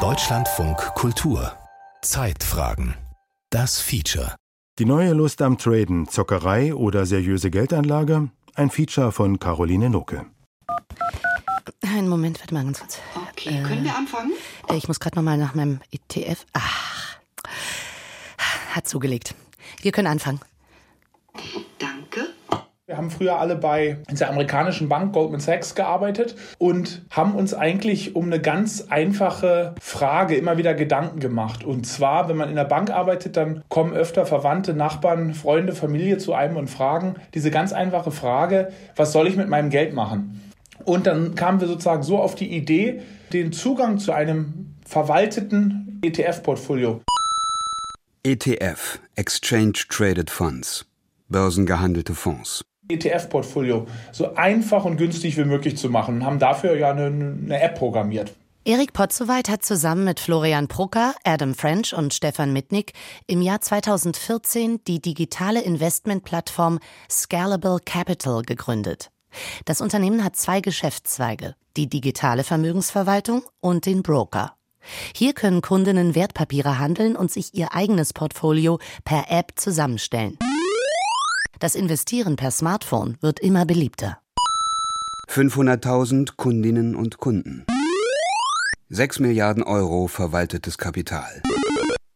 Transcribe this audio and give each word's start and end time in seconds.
Deutschlandfunk 0.00 0.78
Kultur 0.96 1.52
Zeitfragen 2.02 2.96
Das 3.50 3.80
Feature 3.80 4.34
Die 4.80 4.84
neue 4.84 5.12
Lust 5.12 5.40
am 5.40 5.58
Traden, 5.58 6.08
Zockerei 6.08 6.74
oder 6.74 7.06
seriöse 7.06 7.52
Geldanlage? 7.52 8.30
Ein 8.56 8.70
Feature 8.70 9.12
von 9.12 9.38
Caroline 9.38 9.90
Nucke. 9.90 10.26
Einen 11.84 12.08
Moment, 12.08 12.40
warte 12.40 12.54
mal 12.54 12.64
ganz 12.64 12.80
kurz. 12.80 12.98
Okay, 13.30 13.62
können 13.62 13.84
wir 13.84 13.94
anfangen? 13.96 14.32
Äh, 14.68 14.74
Ich 14.76 14.88
muss 14.88 14.98
gerade 14.98 15.14
noch 15.14 15.22
mal 15.22 15.38
nach 15.38 15.54
meinem 15.54 15.80
ETF. 15.92 16.44
Ach, 16.52 17.18
hat 18.72 18.88
zugelegt. 18.88 19.36
Wir 19.82 19.92
können 19.92 20.08
anfangen. 20.08 20.40
Haben 22.96 23.10
früher 23.10 23.38
alle 23.38 23.56
bei 23.56 23.98
der 24.10 24.30
amerikanischen 24.30 24.88
Bank 24.88 25.12
Goldman 25.12 25.40
Sachs 25.40 25.74
gearbeitet 25.74 26.36
und 26.58 27.04
haben 27.10 27.34
uns 27.34 27.54
eigentlich 27.54 28.16
um 28.16 28.26
eine 28.26 28.40
ganz 28.40 28.86
einfache 28.90 29.74
Frage 29.80 30.36
immer 30.36 30.56
wieder 30.58 30.74
Gedanken 30.74 31.20
gemacht. 31.20 31.64
Und 31.64 31.86
zwar, 31.86 32.28
wenn 32.28 32.36
man 32.36 32.48
in 32.48 32.56
der 32.56 32.64
Bank 32.64 32.90
arbeitet, 32.90 33.36
dann 33.36 33.62
kommen 33.68 33.92
öfter 33.92 34.26
Verwandte, 34.26 34.74
Nachbarn, 34.74 35.34
Freunde, 35.34 35.74
Familie 35.74 36.18
zu 36.18 36.34
einem 36.34 36.56
und 36.56 36.68
fragen 36.68 37.14
diese 37.34 37.50
ganz 37.50 37.72
einfache 37.72 38.10
Frage, 38.10 38.72
was 38.96 39.12
soll 39.12 39.26
ich 39.26 39.36
mit 39.36 39.48
meinem 39.48 39.70
Geld 39.70 39.94
machen? 39.94 40.40
Und 40.84 41.06
dann 41.06 41.34
kamen 41.34 41.60
wir 41.60 41.68
sozusagen 41.68 42.02
so 42.02 42.18
auf 42.18 42.34
die 42.34 42.54
Idee, 42.54 43.02
den 43.32 43.52
Zugang 43.52 43.98
zu 43.98 44.12
einem 44.12 44.74
verwalteten 44.84 46.00
ETF-Portfolio 46.02 47.00
ETF, 48.26 49.00
Exchange 49.16 49.84
Traded 49.90 50.30
Funds, 50.30 50.86
börsengehandelte 51.28 52.14
Fonds. 52.14 52.64
ETF-Portfolio 52.88 53.86
so 54.12 54.34
einfach 54.34 54.84
und 54.84 54.96
günstig 54.96 55.36
wie 55.36 55.44
möglich 55.44 55.76
zu 55.76 55.88
machen 55.88 56.16
und 56.16 56.24
haben 56.26 56.38
dafür 56.38 56.76
ja 56.76 56.90
eine, 56.90 57.06
eine 57.06 57.60
App 57.60 57.78
programmiert. 57.78 58.32
Erik 58.66 58.94
Potzowait 58.94 59.50
hat 59.50 59.62
zusammen 59.62 60.04
mit 60.04 60.20
Florian 60.20 60.68
Brucker, 60.68 61.14
Adam 61.22 61.54
French 61.54 61.94
und 61.94 62.14
Stefan 62.14 62.54
Mitnick 62.54 62.94
im 63.26 63.42
Jahr 63.42 63.60
2014 63.60 64.80
die 64.86 65.02
digitale 65.02 65.60
Investmentplattform 65.60 66.78
Scalable 67.10 67.78
Capital 67.84 68.40
gegründet. 68.40 69.10
Das 69.66 69.82
Unternehmen 69.82 70.24
hat 70.24 70.36
zwei 70.36 70.62
Geschäftszweige, 70.62 71.56
die 71.76 71.88
digitale 71.88 72.42
Vermögensverwaltung 72.42 73.42
und 73.60 73.84
den 73.84 74.02
Broker. 74.02 74.54
Hier 75.14 75.34
können 75.34 75.60
Kundinnen 75.60 76.14
Wertpapiere 76.14 76.78
handeln 76.78 77.16
und 77.16 77.30
sich 77.30 77.54
ihr 77.54 77.74
eigenes 77.74 78.14
Portfolio 78.14 78.78
per 79.04 79.30
App 79.30 79.52
zusammenstellen. 79.56 80.38
Das 81.60 81.76
Investieren 81.76 82.34
per 82.34 82.50
Smartphone 82.50 83.16
wird 83.20 83.38
immer 83.38 83.64
beliebter. 83.64 84.18
500.000 85.28 86.32
Kundinnen 86.36 86.96
und 86.96 87.18
Kunden. 87.18 87.64
6 88.88 89.20
Milliarden 89.20 89.62
Euro 89.62 90.08
verwaltetes 90.08 90.78
Kapital. 90.78 91.42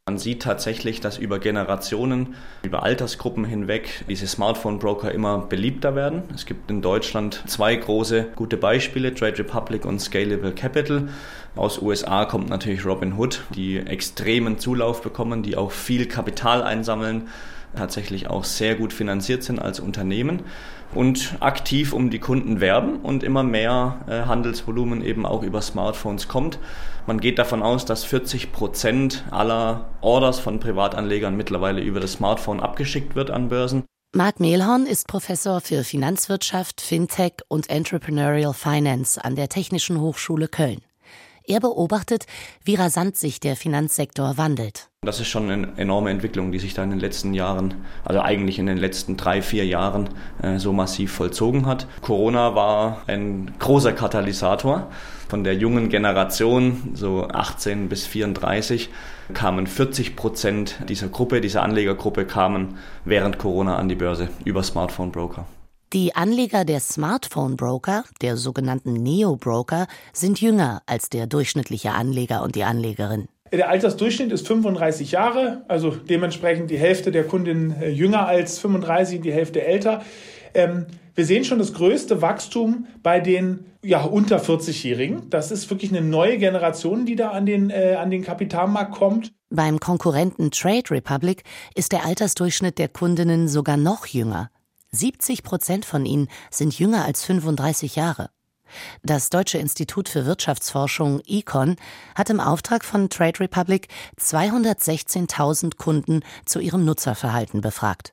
Man 0.07 0.19
sieht 0.19 0.43
tatsächlich, 0.43 1.01
dass 1.01 1.19
über 1.19 1.39
Generationen, 1.39 2.35
über 2.63 2.83
Altersgruppen 2.83 3.45
hinweg 3.45 4.05
diese 4.09 4.27
Smartphone-Broker 4.27 5.13
immer 5.13 5.39
beliebter 5.39 5.95
werden. 5.95 6.23
Es 6.35 6.47
gibt 6.47 6.71
in 6.71 6.83
Deutschland 6.83 7.45
zwei 7.47 7.77
große 7.77 8.29
gute 8.35 8.57
Beispiele, 8.57 9.15
Trade 9.15 9.39
Republic 9.39 9.85
und 9.85 10.01
Scalable 10.01 10.53
Capital. 10.53 11.11
Aus 11.57 11.83
USA 11.83 12.25
kommt 12.25 12.49
natürlich 12.49 12.85
Robinhood, 12.85 13.43
die 13.55 13.79
extremen 13.79 14.59
Zulauf 14.59 15.03
bekommen, 15.03 15.43
die 15.43 15.57
auch 15.57 15.73
viel 15.73 16.07
Kapital 16.07 16.63
einsammeln, 16.63 17.29
tatsächlich 17.77 18.29
auch 18.29 18.45
sehr 18.45 18.77
gut 18.77 18.93
finanziert 18.93 19.43
sind 19.43 19.59
als 19.59 19.81
Unternehmen 19.81 20.43
und 20.95 21.37
aktiv 21.41 21.93
um 21.93 22.11
die 22.11 22.19
Kunden 22.19 22.61
werben 22.61 22.97
und 23.01 23.23
immer 23.23 23.43
mehr 23.43 24.01
äh, 24.07 24.23
Handelsvolumen 24.23 25.05
eben 25.05 25.27
auch 25.27 25.43
über 25.43 25.61
Smartphones 25.61 26.29
kommt. 26.29 26.59
Man 27.07 27.21
geht 27.21 27.39
davon 27.39 27.63
aus, 27.63 27.85
dass 27.85 28.05
40 28.05 28.53
Prozent 28.53 29.25
aller 29.31 29.91
Orders 30.01 30.39
von 30.39 30.61
Privatanlegern 30.61 31.37
mittlerweile 31.37 31.81
über 31.81 32.01
das 32.01 32.13
Smartphone 32.13 32.61
abgeschickt 32.61 33.15
wird 33.15 33.31
an 33.31 33.49
Börsen. 33.49 33.85
Marc 34.15 34.41
Mehlhorn 34.41 34.87
ist 34.87 35.07
Professor 35.07 35.61
für 35.61 35.85
Finanzwirtschaft, 35.85 36.81
Fintech 36.81 37.35
und 37.49 37.69
Entrepreneurial 37.69 38.55
Finance 38.55 39.23
an 39.23 39.37
der 39.37 39.51
Technischen 39.51 40.01
Hochschule 40.01 40.49
Köln. 40.49 40.81
Er 41.51 41.61
beobachtet, 41.61 42.27
wie 42.63 42.75
rasant 42.75 43.17
sich 43.17 43.41
der 43.41 43.57
Finanzsektor 43.57 44.37
wandelt. 44.37 44.91
Das 45.01 45.19
ist 45.19 45.29
schon 45.29 45.51
eine 45.51 45.79
enorme 45.79 46.11
Entwicklung, 46.11 46.53
die 46.53 46.59
sich 46.59 46.75
da 46.75 46.85
in 46.85 46.91
den 46.91 47.01
letzten 47.01 47.33
Jahren, 47.33 47.73
also 48.05 48.21
eigentlich 48.21 48.59
in 48.59 48.67
den 48.67 48.77
letzten 48.77 49.17
drei, 49.17 49.41
vier 49.41 49.65
Jahren 49.65 50.11
äh, 50.43 50.59
so 50.59 50.75
massiv 50.75 51.11
vollzogen 51.11 51.65
hat. 51.65 51.87
Corona 52.03 52.55
war 52.55 53.01
ein 53.07 53.55
großer 53.59 53.95
Katalysator. 53.95 54.91
Von 55.29 55.43
der 55.43 55.55
jungen 55.55 55.89
Generation, 55.89 56.91
so 56.93 57.27
18 57.29 57.89
bis 57.89 58.07
34, 58.07 58.91
kamen 59.33 59.67
40 59.67 60.17
Prozent 60.17 60.77
dieser 60.87 61.09
Gruppe, 61.09 61.41
dieser 61.41 61.63
Anlegergruppe 61.63 62.27
kamen 62.27 62.77
während 63.07 63.39
Corona 63.39 63.77
an 63.77 63.89
die 63.89 63.95
Börse 63.95 64.29
über 64.45 64.63
Smartphone 64.63 65.13
Broker. 65.13 65.47
Die 65.95 66.15
Anleger 66.15 66.67
der 66.67 66.81
Smartphone-Broker, 66.81 68.05
der 68.21 68.37
sogenannten 68.37 68.93
Neo-Broker, 68.93 69.87
sind 70.13 70.39
jünger 70.39 70.83
als 70.85 71.09
der 71.09 71.27
durchschnittliche 71.27 71.93
Anleger 71.93 72.43
und 72.43 72.57
die 72.57 72.65
Anlegerin. 72.65 73.29
Der 73.51 73.71
Altersdurchschnitt 73.71 74.31
ist 74.31 74.47
35 74.47 75.13
Jahre, 75.13 75.65
also 75.67 75.91
dementsprechend 75.91 76.71
die 76.71 76.77
Hälfte 76.77 77.11
der 77.11 77.25
Kundinnen 77.25 77.75
äh, 77.81 77.89
jünger 77.89 78.27
als 78.27 78.59
35, 78.59 79.23
die 79.23 79.33
Hälfte 79.33 79.65
älter. 79.65 80.03
Ähm, 80.53 80.85
wir 81.15 81.25
sehen 81.25 81.45
schon 81.45 81.59
das 81.59 81.73
größte 81.73 82.21
Wachstum 82.21 82.87
bei 83.03 83.21
den 83.21 83.65
ja, 83.83 84.03
unter 84.05 84.43
40-Jährigen. 84.43 85.31
Das 85.31 85.51
ist 85.51 85.71
wirklich 85.71 85.91
eine 85.91 86.03
neue 86.03 86.37
Generation, 86.37 87.07
die 87.07 87.17
da 87.17 87.31
an 87.31 87.47
den, 87.47 87.71
äh, 87.71 87.97
an 87.99 88.11
den 88.11 88.23
Kapitalmarkt 88.23 88.93
kommt. 88.93 89.33
Beim 89.49 89.81
Konkurrenten 89.81 90.51
Trade 90.51 90.91
Republic 90.91 91.45
ist 91.75 91.93
der 91.93 92.05
Altersdurchschnitt 92.05 92.77
der 92.77 92.89
Kundinnen 92.89 93.49
sogar 93.49 93.79
noch 93.79 94.05
jünger. 94.05 94.51
70 94.93 95.43
Prozent 95.43 95.85
von 95.85 96.07
ihnen 96.07 96.29
sind 96.51 96.79
jünger 96.79 97.05
als 97.05 97.25
35 97.25 97.97
Jahre. 97.97 98.31
Das 99.03 99.31
Deutsche 99.31 99.59
Institut 99.59 100.09
für 100.09 100.27
Wirtschaftsforschung 100.27 101.21
Econ 101.27 101.77
hat 102.15 102.31
im 102.31 102.41
Auftrag 102.41 102.85
von 102.85 103.09
Trade 103.09 103.41
Republic 103.41 103.89
216.000 104.21 105.77
Kunden 105.77 106.21
zu 106.45 106.61
ihrem 106.61 106.85
Nutzerverhalten 106.85 107.61
befragt. 107.61 108.13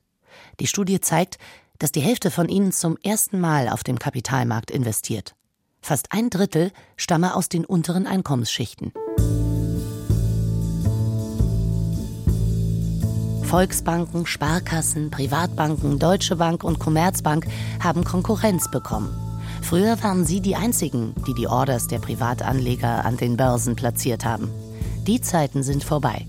Die 0.60 0.66
Studie 0.66 1.00
zeigt, 1.00 1.38
dass 1.78 1.92
die 1.92 2.00
Hälfte 2.00 2.30
von 2.30 2.48
ihnen 2.48 2.72
zum 2.72 2.96
ersten 3.02 3.38
Mal 3.38 3.68
auf 3.68 3.84
dem 3.84 3.98
Kapitalmarkt 3.98 4.70
investiert. 4.70 5.34
Fast 5.82 6.12
ein 6.12 6.30
Drittel 6.30 6.72
stamme 6.96 7.34
aus 7.36 7.48
den 7.48 7.64
unteren 7.64 8.06
Einkommensschichten. 8.06 8.92
Volksbanken, 13.46 14.26
Sparkassen, 14.26 15.12
Privatbanken, 15.12 16.00
Deutsche 16.00 16.34
Bank 16.34 16.64
und 16.64 16.80
Commerzbank 16.80 17.46
haben 17.78 18.02
Konkurrenz 18.02 18.68
bekommen. 18.72 19.16
Früher 19.62 20.02
waren 20.02 20.26
sie 20.26 20.40
die 20.40 20.56
einzigen, 20.56 21.14
die 21.28 21.32
die 21.32 21.46
Orders 21.46 21.86
der 21.86 22.00
Privatanleger 22.00 23.04
an 23.04 23.16
den 23.16 23.36
Börsen 23.36 23.76
platziert 23.76 24.24
haben. 24.24 24.50
Die 25.06 25.20
Zeiten 25.20 25.62
sind 25.62 25.84
vorbei. 25.84 26.26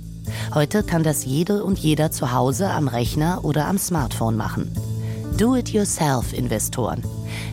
Heute 0.53 0.83
kann 0.83 1.01
das 1.01 1.25
jede 1.25 1.63
und 1.63 1.79
jeder 1.79 2.11
zu 2.11 2.33
Hause 2.33 2.69
am 2.69 2.87
Rechner 2.87 3.43
oder 3.43 3.65
am 3.65 3.79
Smartphone 3.79 4.37
machen. 4.37 4.71
Do-it-yourself-Investoren. 5.37 7.03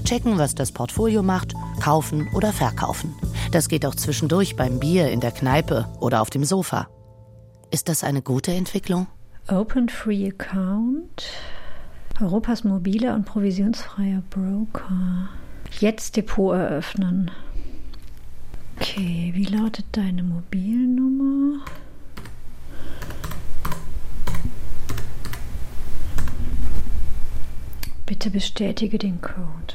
Checken, 0.04 0.36
was 0.36 0.54
das 0.54 0.72
Portfolio 0.72 1.22
macht, 1.22 1.54
kaufen 1.80 2.28
oder 2.34 2.52
verkaufen. 2.52 3.14
Das 3.50 3.68
geht 3.68 3.86
auch 3.86 3.94
zwischendurch 3.94 4.56
beim 4.56 4.78
Bier 4.78 5.10
in 5.10 5.20
der 5.20 5.32
Kneipe 5.32 5.86
oder 6.00 6.20
auf 6.20 6.28
dem 6.28 6.44
Sofa. 6.44 6.88
Ist 7.70 7.88
das 7.88 8.04
eine 8.04 8.20
gute 8.20 8.52
Entwicklung? 8.52 9.06
Open 9.48 9.90
Free 9.90 10.26
Account. 10.26 11.28
Europas 12.18 12.64
mobiler 12.64 13.14
und 13.14 13.26
provisionsfreier 13.26 14.22
Broker. 14.30 15.28
Jetzt 15.80 16.16
Depot 16.16 16.54
eröffnen. 16.56 17.30
Okay, 18.80 19.32
wie 19.34 19.44
lautet 19.44 19.84
deine 19.92 20.22
Mobilnummer? 20.22 21.62
Bitte 28.06 28.30
bestätige 28.30 28.96
den 28.96 29.20
Code. 29.20 29.74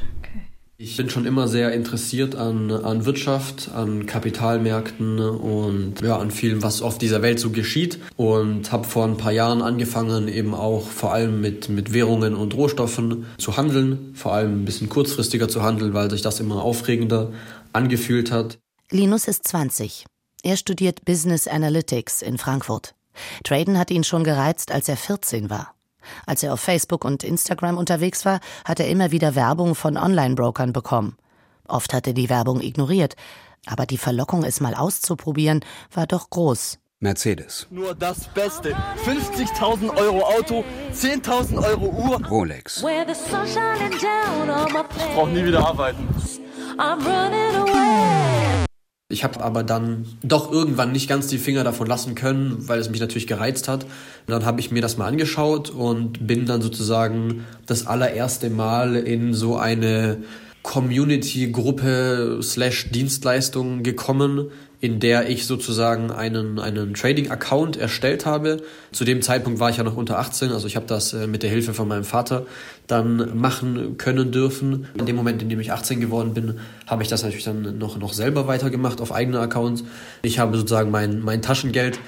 Ich 0.82 0.96
bin 0.96 1.10
schon 1.10 1.26
immer 1.26 1.46
sehr 1.46 1.72
interessiert 1.72 2.36
an, 2.36 2.70
an 2.70 3.04
Wirtschaft, 3.04 3.70
an 3.74 4.06
Kapitalmärkten 4.06 5.18
und 5.18 6.00
ja, 6.00 6.16
an 6.16 6.30
vielem, 6.30 6.62
was 6.62 6.80
auf 6.80 6.96
dieser 6.96 7.20
Welt 7.20 7.38
so 7.38 7.50
geschieht. 7.50 7.98
Und 8.16 8.72
habe 8.72 8.84
vor 8.84 9.04
ein 9.04 9.18
paar 9.18 9.30
Jahren 9.30 9.60
angefangen, 9.60 10.26
eben 10.26 10.54
auch 10.54 10.86
vor 10.86 11.12
allem 11.12 11.42
mit, 11.42 11.68
mit 11.68 11.92
Währungen 11.92 12.34
und 12.34 12.54
Rohstoffen 12.54 13.26
zu 13.36 13.58
handeln. 13.58 14.14
Vor 14.14 14.32
allem 14.32 14.62
ein 14.62 14.64
bisschen 14.64 14.88
kurzfristiger 14.88 15.50
zu 15.50 15.62
handeln, 15.62 15.92
weil 15.92 16.08
sich 16.08 16.22
das 16.22 16.40
immer 16.40 16.62
aufregender 16.62 17.30
angefühlt 17.74 18.32
hat. 18.32 18.56
Linus 18.90 19.28
ist 19.28 19.46
20. 19.48 20.06
Er 20.42 20.56
studiert 20.56 21.04
Business 21.04 21.46
Analytics 21.46 22.22
in 22.22 22.38
Frankfurt. 22.38 22.94
Traden 23.44 23.78
hat 23.78 23.90
ihn 23.90 24.02
schon 24.02 24.24
gereizt, 24.24 24.72
als 24.72 24.88
er 24.88 24.96
14 24.96 25.50
war. 25.50 25.74
Als 26.26 26.42
er 26.42 26.52
auf 26.52 26.60
Facebook 26.60 27.04
und 27.04 27.24
Instagram 27.24 27.78
unterwegs 27.78 28.24
war, 28.24 28.40
hat 28.64 28.80
er 28.80 28.88
immer 28.88 29.10
wieder 29.10 29.34
Werbung 29.34 29.74
von 29.74 29.96
Online-Brokern 29.96 30.72
bekommen. 30.72 31.16
Oft 31.68 31.94
hat 31.94 32.06
er 32.06 32.12
die 32.12 32.28
Werbung 32.28 32.60
ignoriert, 32.60 33.14
Aber 33.66 33.84
die 33.84 33.98
Verlockung, 33.98 34.44
es 34.44 34.60
mal 34.60 34.74
auszuprobieren, 34.74 35.62
war 35.92 36.06
doch 36.06 36.30
groß. 36.30 36.78
Mercedes. 36.98 37.66
Nur 37.70 37.94
das 37.94 38.26
Beste. 38.28 38.74
50.000 39.06 39.96
Euro 39.96 40.22
Auto, 40.22 40.64
10.000 40.92 41.62
Euro 41.64 41.86
Uhr. 41.86 42.26
Rolex. 42.26 42.82
Ich 42.82 42.84
brauche 45.14 45.30
nie 45.30 45.44
wieder 45.44 45.66
arbeiten. 45.66 46.08
Ich 49.12 49.24
habe 49.24 49.42
aber 49.42 49.64
dann 49.64 50.06
doch 50.22 50.52
irgendwann 50.52 50.92
nicht 50.92 51.08
ganz 51.08 51.26
die 51.26 51.38
Finger 51.38 51.64
davon 51.64 51.88
lassen 51.88 52.14
können, 52.14 52.68
weil 52.68 52.78
es 52.78 52.90
mich 52.90 53.00
natürlich 53.00 53.26
gereizt 53.26 53.66
hat. 53.66 53.82
Und 53.84 53.90
dann 54.28 54.46
habe 54.46 54.60
ich 54.60 54.70
mir 54.70 54.80
das 54.80 54.96
mal 54.96 55.06
angeschaut 55.06 55.68
und 55.68 56.26
bin 56.26 56.46
dann 56.46 56.62
sozusagen 56.62 57.44
das 57.66 57.88
allererste 57.88 58.50
Mal 58.50 58.94
in 58.94 59.34
so 59.34 59.56
eine 59.56 60.18
Community-Gruppe 60.62 62.38
slash 62.40 62.90
Dienstleistung 62.90 63.82
gekommen, 63.82 64.50
in 64.80 64.98
der 64.98 65.28
ich 65.28 65.46
sozusagen 65.46 66.10
einen, 66.10 66.58
einen 66.58 66.94
Trading-Account 66.94 67.76
erstellt 67.76 68.24
habe. 68.24 68.62
Zu 68.92 69.04
dem 69.04 69.20
Zeitpunkt 69.20 69.60
war 69.60 69.68
ich 69.68 69.76
ja 69.76 69.84
noch 69.84 69.96
unter 69.96 70.18
18, 70.18 70.52
also 70.52 70.66
ich 70.66 70.76
habe 70.76 70.86
das 70.86 71.12
äh, 71.12 71.26
mit 71.26 71.42
der 71.42 71.50
Hilfe 71.50 71.74
von 71.74 71.86
meinem 71.86 72.04
Vater 72.04 72.46
dann 72.86 73.38
machen 73.38 73.98
können 73.98 74.32
dürfen. 74.32 74.86
In 74.98 75.04
dem 75.04 75.16
Moment, 75.16 75.42
in 75.42 75.50
dem 75.50 75.60
ich 75.60 75.70
18 75.70 76.00
geworden 76.00 76.32
bin, 76.32 76.58
habe 76.86 77.02
ich 77.02 77.08
das 77.08 77.22
natürlich 77.22 77.44
dann 77.44 77.78
noch, 77.78 77.98
noch 77.98 78.14
selber 78.14 78.46
weitergemacht 78.46 79.02
auf 79.02 79.12
eigene 79.12 79.38
Accounts. 79.38 79.84
Ich 80.22 80.38
habe 80.38 80.56
sozusagen 80.56 80.90
mein, 80.90 81.20
mein 81.20 81.42
Taschengeld 81.42 81.98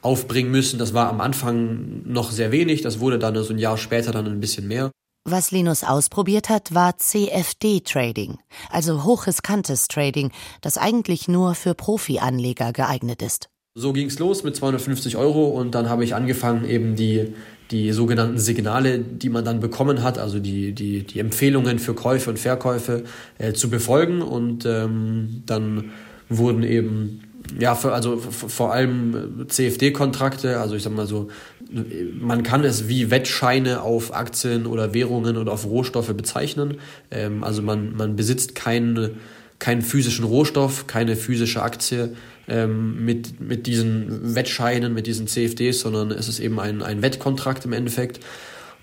aufbringen 0.00 0.50
müssen. 0.50 0.78
Das 0.78 0.94
war 0.94 1.10
am 1.10 1.20
Anfang 1.20 2.02
noch 2.06 2.30
sehr 2.30 2.50
wenig, 2.50 2.80
das 2.80 2.98
wurde 2.98 3.18
dann 3.18 3.36
so 3.42 3.52
ein 3.52 3.58
Jahr 3.58 3.76
später 3.76 4.10
dann 4.10 4.26
ein 4.26 4.40
bisschen 4.40 4.66
mehr. 4.66 4.90
Was 5.24 5.52
Linus 5.52 5.84
ausprobiert 5.84 6.48
hat, 6.48 6.74
war 6.74 6.98
CFD-Trading, 6.98 8.38
also 8.70 9.04
hochriskantes 9.04 9.86
Trading, 9.86 10.32
das 10.62 10.78
eigentlich 10.78 11.28
nur 11.28 11.54
für 11.54 11.74
Profi-Anleger 11.74 12.72
geeignet 12.72 13.22
ist. 13.22 13.48
So 13.76 13.92
ging's 13.92 14.18
los 14.18 14.42
mit 14.42 14.56
250 14.56 15.16
Euro 15.16 15.46
und 15.46 15.76
dann 15.76 15.88
habe 15.88 16.02
ich 16.02 16.16
angefangen, 16.16 16.68
eben 16.68 16.96
die, 16.96 17.34
die 17.70 17.92
sogenannten 17.92 18.38
Signale, 18.38 18.98
die 18.98 19.28
man 19.28 19.44
dann 19.44 19.60
bekommen 19.60 20.02
hat, 20.02 20.18
also 20.18 20.40
die, 20.40 20.72
die, 20.72 21.06
die 21.06 21.20
Empfehlungen 21.20 21.78
für 21.78 21.94
Käufe 21.94 22.30
und 22.30 22.40
Verkäufe 22.40 23.04
äh, 23.38 23.52
zu 23.52 23.70
befolgen 23.70 24.22
und 24.22 24.66
ähm, 24.66 25.44
dann 25.46 25.92
wurden 26.28 26.64
eben 26.64 27.32
ja, 27.58 27.74
für, 27.74 27.92
also 27.92 28.16
vor 28.16 28.72
allem 28.72 29.46
CFD-Kontrakte, 29.48 30.58
also 30.60 30.74
ich 30.74 30.82
sag 30.82 30.94
mal 30.94 31.06
so, 31.06 31.28
man 32.20 32.42
kann 32.42 32.64
es 32.64 32.88
wie 32.88 33.10
Wettscheine 33.10 33.82
auf 33.82 34.14
Aktien 34.14 34.66
oder 34.66 34.94
Währungen 34.94 35.36
oder 35.36 35.52
auf 35.52 35.64
Rohstoffe 35.64 36.14
bezeichnen. 36.14 36.78
Ähm, 37.10 37.44
also 37.44 37.62
man, 37.62 37.96
man 37.96 38.16
besitzt 38.16 38.54
keinen, 38.54 39.20
keinen 39.58 39.82
physischen 39.82 40.24
Rohstoff, 40.24 40.86
keine 40.86 41.16
physische 41.16 41.62
Aktie 41.62 42.14
ähm, 42.48 43.04
mit, 43.04 43.40
mit 43.40 43.66
diesen 43.66 44.34
Wettscheinen, 44.34 44.92
mit 44.92 45.06
diesen 45.06 45.26
CFDs, 45.26 45.80
sondern 45.80 46.10
es 46.10 46.28
ist 46.28 46.40
eben 46.40 46.60
ein, 46.60 46.82
ein 46.82 47.02
Wettkontrakt 47.02 47.64
im 47.64 47.72
Endeffekt. 47.72 48.20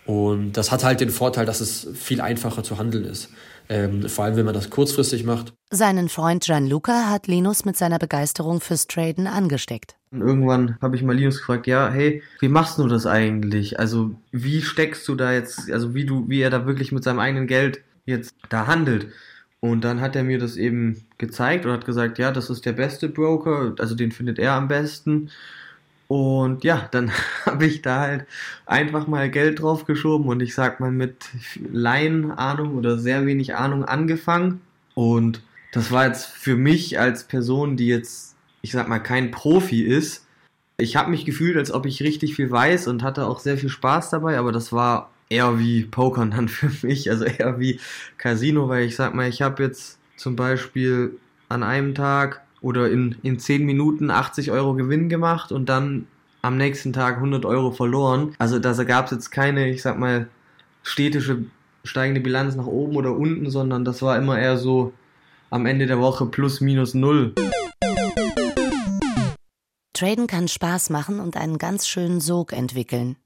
Und 0.06 0.54
das 0.54 0.72
hat 0.72 0.84
halt 0.84 1.02
den 1.02 1.12
Vorteil, 1.12 1.46
dass 1.46 1.62
es 1.62 1.88
viel 1.94 2.22
einfacher 2.22 2.64
zu 2.64 2.80
handeln 2.80 3.06
ist. 3.06 3.30
Ähm, 3.72 4.10
vor 4.10 4.26
allem, 4.26 4.36
wenn 4.36 4.46
man 4.46 4.56
das 4.56 4.72
kurzfristig 4.72 5.24
macht. 5.24 5.54
Seinen 5.70 6.10
Freund 6.10 6.44
Gianluca 6.44 7.10
hat 7.10 7.28
Linus 7.28 7.66
mit 7.66 7.78
seiner 7.78 8.00
Begeisterung 8.00 8.62
fürs 8.62 8.88
Traden 8.88 9.28
angesteckt. 9.28 9.96
Und 10.12 10.22
irgendwann 10.22 10.78
habe 10.82 10.96
ich 10.96 11.04
mal 11.04 11.16
Linus 11.16 11.38
gefragt, 11.38 11.68
ja, 11.68 11.90
hey, 11.92 12.24
wie 12.40 12.48
machst 12.48 12.80
du 12.80 12.88
das 12.88 13.06
eigentlich? 13.06 13.80
Also, 13.80 14.16
wie 14.32 14.64
steckst 14.64 15.08
du 15.08 15.14
da 15.14 15.34
jetzt, 15.34 15.72
also 15.72 15.94
wie 15.94 16.06
du, 16.06 16.28
wie 16.28 16.42
er 16.42 16.50
da 16.50 16.66
wirklich 16.66 16.92
mit 16.92 17.04
seinem 17.04 17.20
eigenen 17.20 17.46
Geld 17.46 17.82
jetzt 18.08 18.34
da 18.50 18.66
handelt? 18.66 19.08
Und 19.60 19.84
dann 19.84 20.02
hat 20.02 20.16
er 20.16 20.24
mir 20.24 20.40
das 20.40 20.56
eben 20.56 21.06
gezeigt 21.18 21.66
und 21.66 21.72
hat 21.72 21.86
gesagt, 21.86 22.18
ja, 22.18 22.32
das 22.32 22.50
ist 22.50 22.66
der 22.66 22.74
beste 22.74 23.10
Broker, 23.10 23.76
also 23.78 23.94
den 23.94 24.12
findet 24.12 24.40
er 24.40 24.54
am 24.54 24.68
besten. 24.68 25.30
Und 26.10 26.64
ja, 26.64 26.88
dann 26.90 27.12
habe 27.46 27.68
ich 27.68 27.84
da 27.84 28.00
halt 28.00 28.26
einfach 28.66 29.06
mal 29.08 29.30
Geld 29.30 29.62
drauf 29.62 29.86
geschoben 29.86 30.28
und 30.28 30.42
ich 30.42 30.56
sag 30.56 30.80
mal 30.80 30.92
mit 30.92 31.30
Laien-Ahnung 31.72 32.76
oder 32.76 32.98
sehr 32.98 33.26
wenig 33.28 33.56
Ahnung 33.56 33.86
angefangen. 33.86 34.60
Und 34.96 35.44
das 35.72 35.92
war 35.92 36.08
jetzt 36.08 36.26
für 36.26 36.56
mich 36.56 37.00
als 37.00 37.26
Person, 37.26 37.78
die 37.78 37.88
jetzt, 37.88 38.36
ich 38.64 38.72
sag 38.72 38.90
mal, 38.90 38.98
kein 38.98 39.30
Profi 39.30 39.84
ist. 39.84 40.26
Ich 40.78 40.96
habe 40.96 41.12
mich 41.12 41.26
gefühlt, 41.26 41.58
als 41.58 41.72
ob 41.72 41.86
ich 41.86 42.02
richtig 42.02 42.36
viel 42.36 42.50
weiß 42.50 42.88
und 42.88 43.04
hatte 43.04 43.28
auch 43.28 43.40
sehr 43.40 43.60
viel 43.60 43.70
Spaß 43.70 44.10
dabei, 44.10 44.40
aber 44.40 44.52
das 44.52 44.74
war 44.74 45.12
eher 45.30 45.60
wie 45.60 45.84
Pokern 45.84 46.32
dann 46.32 46.48
für 46.50 46.72
mich, 46.86 47.12
also 47.12 47.26
eher 47.26 47.60
wie 47.60 47.80
Casino, 48.18 48.68
weil 48.68 48.86
ich 48.86 48.96
sag 48.96 49.14
mal, 49.14 49.30
ich 49.30 49.44
habe 49.44 49.62
jetzt 49.62 50.00
zum 50.18 50.36
Beispiel 50.36 51.20
an 51.50 51.62
einem 51.62 51.94
Tag 51.94 52.42
oder 52.62 52.90
in, 52.90 53.16
in 53.24 53.40
10 53.40 53.66
Minuten 53.66 54.12
80 54.12 54.52
Euro 54.52 54.74
Gewinn 54.74 55.10
gemacht 55.10 55.52
und 55.52 55.68
dann 55.70 56.08
am 56.42 56.58
nächsten 56.58 56.94
Tag 56.94 57.16
100 57.16 57.46
Euro 57.46 57.72
verloren. 57.72 58.36
Also 58.40 58.60
da 58.60 58.72
gab 58.84 59.06
es 59.06 59.12
jetzt 59.12 59.30
keine, 59.32 59.70
ich 59.70 59.82
sag 59.82 59.98
mal, 59.98 60.28
stetische 60.84 61.46
steigende 61.84 62.22
Bilanz 62.22 62.56
nach 62.56 62.68
oben 62.68 62.96
oder 62.96 63.16
unten, 63.16 63.50
sondern 63.50 63.86
das 63.86 64.02
war 64.02 64.18
immer 64.18 64.40
eher 64.40 64.58
so 64.58 64.94
am 65.50 65.66
Ende 65.66 65.88
der 65.88 66.00
Woche 66.00 66.26
plus 66.26 66.62
minus 66.62 66.94
null. 66.94 67.34
Traden 69.94 70.28
kann 70.28 70.48
Spaß 70.48 70.92
machen 70.92 71.20
und 71.20 71.36
einen 71.36 71.58
ganz 71.58 71.88
schönen 71.88 72.22
Sog 72.22 72.54
entwickeln. 72.54 73.18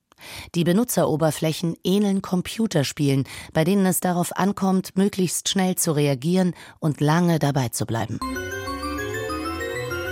Die 0.55 0.63
Benutzeroberflächen 0.63 1.75
ähneln 1.83 2.21
Computerspielen, 2.21 3.25
bei 3.51 3.63
denen 3.63 3.85
es 3.85 3.99
darauf 3.99 4.35
ankommt, 4.35 4.95
möglichst 4.95 5.49
schnell 5.49 5.75
zu 5.75 5.91
reagieren 5.91 6.53
und 6.79 7.01
lange 7.01 7.39
dabei 7.39 7.69
zu 7.69 7.85
bleiben. 7.85 8.19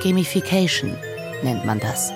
Gamification 0.03 0.95
nennt 1.44 1.63
man 1.63 1.80
das. 1.80 2.12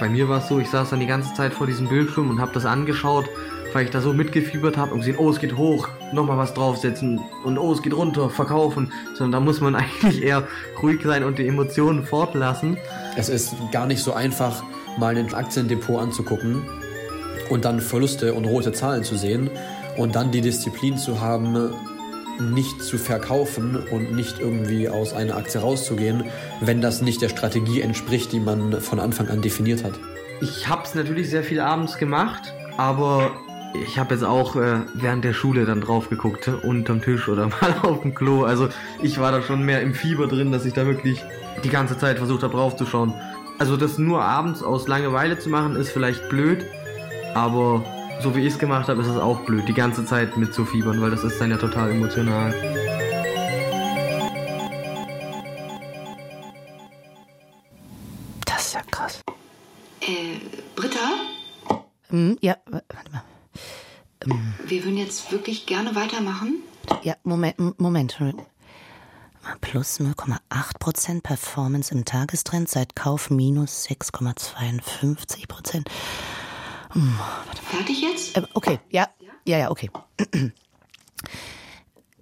Bei 0.00 0.08
mir 0.08 0.28
war 0.28 0.38
es 0.38 0.48
so, 0.48 0.58
ich 0.58 0.68
saß 0.68 0.90
dann 0.90 0.98
die 0.98 1.06
ganze 1.06 1.32
Zeit 1.34 1.52
vor 1.52 1.66
diesem 1.66 1.88
Bildschirm 1.88 2.30
und 2.30 2.40
habe 2.40 2.52
das 2.52 2.64
angeschaut, 2.64 3.26
weil 3.72 3.84
ich 3.84 3.90
da 3.90 4.00
so 4.00 4.12
mitgefiebert 4.12 4.76
habe 4.76 4.92
und 4.92 5.00
gesehen, 5.00 5.16
oh, 5.16 5.30
es 5.30 5.38
geht 5.38 5.56
hoch, 5.56 5.88
nochmal 6.12 6.36
was 6.36 6.52
draufsetzen 6.52 7.20
und 7.44 7.58
oh, 7.58 7.72
es 7.72 7.82
geht 7.82 7.94
runter, 7.94 8.28
verkaufen. 8.28 8.92
Sondern 9.14 9.32
da 9.32 9.40
muss 9.40 9.60
man 9.60 9.74
eigentlich 9.76 10.22
eher 10.22 10.48
ruhig 10.82 11.00
sein 11.04 11.22
und 11.22 11.38
die 11.38 11.46
Emotionen 11.46 12.04
fortlassen. 12.04 12.76
Es 13.16 13.28
ist 13.28 13.54
gar 13.70 13.86
nicht 13.86 14.02
so 14.02 14.12
einfach, 14.12 14.62
mal 14.98 15.16
ein 15.16 15.32
Aktiendepot 15.32 16.00
anzugucken 16.00 16.62
und 17.50 17.64
dann 17.64 17.80
Verluste 17.80 18.34
und 18.34 18.46
rote 18.46 18.72
Zahlen 18.72 19.04
zu 19.04 19.16
sehen 19.16 19.48
und 19.96 20.16
dann 20.16 20.32
die 20.32 20.40
Disziplin 20.40 20.96
zu 20.96 21.20
haben, 21.20 21.72
nicht 22.40 22.82
zu 22.82 22.98
verkaufen 22.98 23.76
und 23.90 24.12
nicht 24.12 24.40
irgendwie 24.40 24.88
aus 24.88 25.12
einer 25.12 25.36
Aktie 25.36 25.60
rauszugehen, 25.60 26.24
wenn 26.60 26.80
das 26.80 27.02
nicht 27.02 27.22
der 27.22 27.28
Strategie 27.28 27.80
entspricht, 27.80 28.32
die 28.32 28.40
man 28.40 28.80
von 28.80 29.00
Anfang 29.00 29.28
an 29.28 29.42
definiert 29.42 29.84
hat. 29.84 29.92
Ich 30.40 30.68
habe 30.68 30.82
es 30.84 30.94
natürlich 30.94 31.28
sehr 31.28 31.44
viel 31.44 31.60
abends 31.60 31.98
gemacht, 31.98 32.54
aber 32.76 33.32
ich 33.74 33.98
habe 33.98 34.14
jetzt 34.14 34.24
auch 34.24 34.56
äh, 34.56 34.80
während 34.94 35.24
der 35.24 35.32
Schule 35.32 35.64
dann 35.64 35.80
drauf 35.80 36.08
geguckt, 36.08 36.48
unterm 36.48 37.02
Tisch 37.02 37.28
oder 37.28 37.48
mal 37.60 37.74
auf 37.82 38.02
dem 38.02 38.14
Klo. 38.14 38.44
Also 38.44 38.68
ich 39.02 39.20
war 39.20 39.32
da 39.32 39.42
schon 39.42 39.64
mehr 39.64 39.82
im 39.82 39.94
Fieber 39.94 40.26
drin, 40.26 40.50
dass 40.50 40.64
ich 40.64 40.72
da 40.72 40.86
wirklich 40.86 41.22
die 41.62 41.68
ganze 41.68 41.98
Zeit 41.98 42.18
versucht 42.18 42.42
habe 42.42 42.54
draufzuschauen. 42.54 43.14
Also 43.58 43.76
das 43.76 43.98
nur 43.98 44.22
abends 44.22 44.62
aus 44.62 44.88
Langeweile 44.88 45.38
zu 45.38 45.50
machen, 45.50 45.76
ist 45.76 45.90
vielleicht 45.90 46.28
blöd, 46.30 46.64
aber 47.34 47.84
so 48.22 48.34
wie 48.36 48.40
ich 48.40 48.52
es 48.54 48.58
gemacht 48.58 48.88
habe, 48.88 49.00
ist 49.00 49.08
es 49.08 49.16
auch 49.16 49.40
blöd, 49.40 49.66
die 49.68 49.74
ganze 49.74 50.04
Zeit 50.04 50.36
mitzufiebern, 50.36 51.00
weil 51.00 51.10
das 51.10 51.24
ist 51.24 51.40
dann 51.40 51.50
ja 51.50 51.56
total 51.56 51.90
emotional. 51.90 52.54
Das 58.44 58.66
ist 58.66 58.74
ja 58.74 58.82
krass. 58.90 59.20
Äh, 60.00 60.40
Britta? 60.76 60.98
Hm, 62.08 62.36
ja, 62.40 62.56
warte 62.66 62.86
mal. 63.12 63.22
Ähm, 64.26 64.54
Wir 64.66 64.84
würden 64.84 64.98
jetzt 64.98 65.30
wirklich 65.32 65.66
gerne 65.66 65.94
weitermachen. 65.94 66.56
Ja, 67.02 67.14
Moment, 67.24 67.80
Moment. 67.80 68.18
Plus 69.60 70.00
0,8% 70.00 71.22
Performance 71.22 71.94
im 71.94 72.04
Tagestrend 72.04 72.68
seit 72.68 72.94
Kauf 72.94 73.30
minus 73.30 73.86
6,52%. 73.86 75.86
Hm, 76.92 77.18
Fertig 77.70 78.02
jetzt? 78.02 78.36
Äh, 78.36 78.42
okay, 78.54 78.80
ja, 78.90 79.08
ja, 79.44 79.58
ja, 79.58 79.70
okay. 79.70 79.90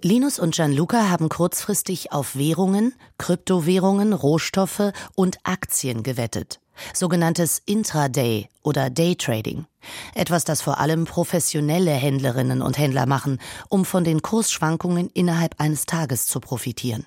Linus 0.03 0.39
und 0.39 0.55
Gianluca 0.55 1.11
haben 1.11 1.29
kurzfristig 1.29 2.13
auf 2.13 2.37
Währungen, 2.37 2.95
Kryptowährungen, 3.19 4.13
Rohstoffe 4.13 4.93
und 5.17 5.39
Aktien 5.43 6.05
gewettet. 6.05 6.61
Sogenanntes 6.95 7.61
Intraday 7.67 8.49
oder 8.63 8.91
Daytrading. 8.91 9.67
Etwas, 10.15 10.45
das 10.45 10.63
vor 10.63 10.79
allem 10.79 11.07
professionelle 11.07 11.91
Händlerinnen 11.91 12.63
und 12.63 12.79
Händler 12.79 13.07
machen, 13.07 13.41
um 13.69 13.85
von 13.85 14.05
den 14.05 14.23
Kursschwankungen 14.23 15.11
innerhalb 15.15 15.61
eines 15.61 15.87
Tages 15.87 16.27
zu 16.27 16.39
profitieren. 16.39 17.05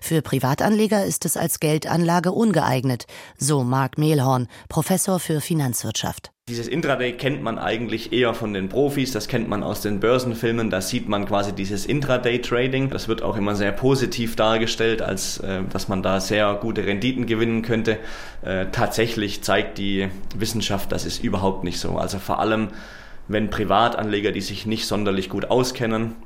Für 0.00 0.20
Privatanleger 0.20 1.04
ist 1.04 1.24
es 1.24 1.36
als 1.36 1.60
Geldanlage 1.60 2.32
ungeeignet, 2.32 3.06
so 3.38 3.62
Mark 3.62 3.98
Mehlhorn, 3.98 4.48
Professor 4.68 5.20
für 5.20 5.40
Finanzwirtschaft. 5.40 6.31
Dieses 6.48 6.66
Intraday 6.66 7.12
kennt 7.12 7.40
man 7.40 7.56
eigentlich 7.56 8.12
eher 8.12 8.34
von 8.34 8.52
den 8.52 8.68
Profis, 8.68 9.12
das 9.12 9.28
kennt 9.28 9.48
man 9.48 9.62
aus 9.62 9.80
den 9.80 10.00
Börsenfilmen, 10.00 10.70
da 10.70 10.80
sieht 10.80 11.08
man 11.08 11.24
quasi 11.24 11.52
dieses 11.52 11.86
Intraday-Trading. 11.86 12.90
Das 12.90 13.06
wird 13.06 13.22
auch 13.22 13.36
immer 13.36 13.54
sehr 13.54 13.70
positiv 13.70 14.34
dargestellt, 14.34 15.02
als 15.02 15.38
äh, 15.38 15.62
dass 15.72 15.86
man 15.86 16.02
da 16.02 16.18
sehr 16.18 16.52
gute 16.54 16.84
Renditen 16.84 17.26
gewinnen 17.26 17.62
könnte. 17.62 17.96
Äh, 18.42 18.66
tatsächlich 18.72 19.44
zeigt 19.44 19.78
die 19.78 20.08
Wissenschaft, 20.36 20.90
das 20.90 21.06
ist 21.06 21.22
überhaupt 21.22 21.62
nicht 21.62 21.78
so. 21.78 21.96
Also 21.96 22.18
vor 22.18 22.40
allem, 22.40 22.70
wenn 23.28 23.48
Privatanleger, 23.48 24.32
die 24.32 24.40
sich 24.40 24.66
nicht 24.66 24.86
sonderlich 24.86 25.30
gut 25.30 25.48
auskennen, 25.48 26.16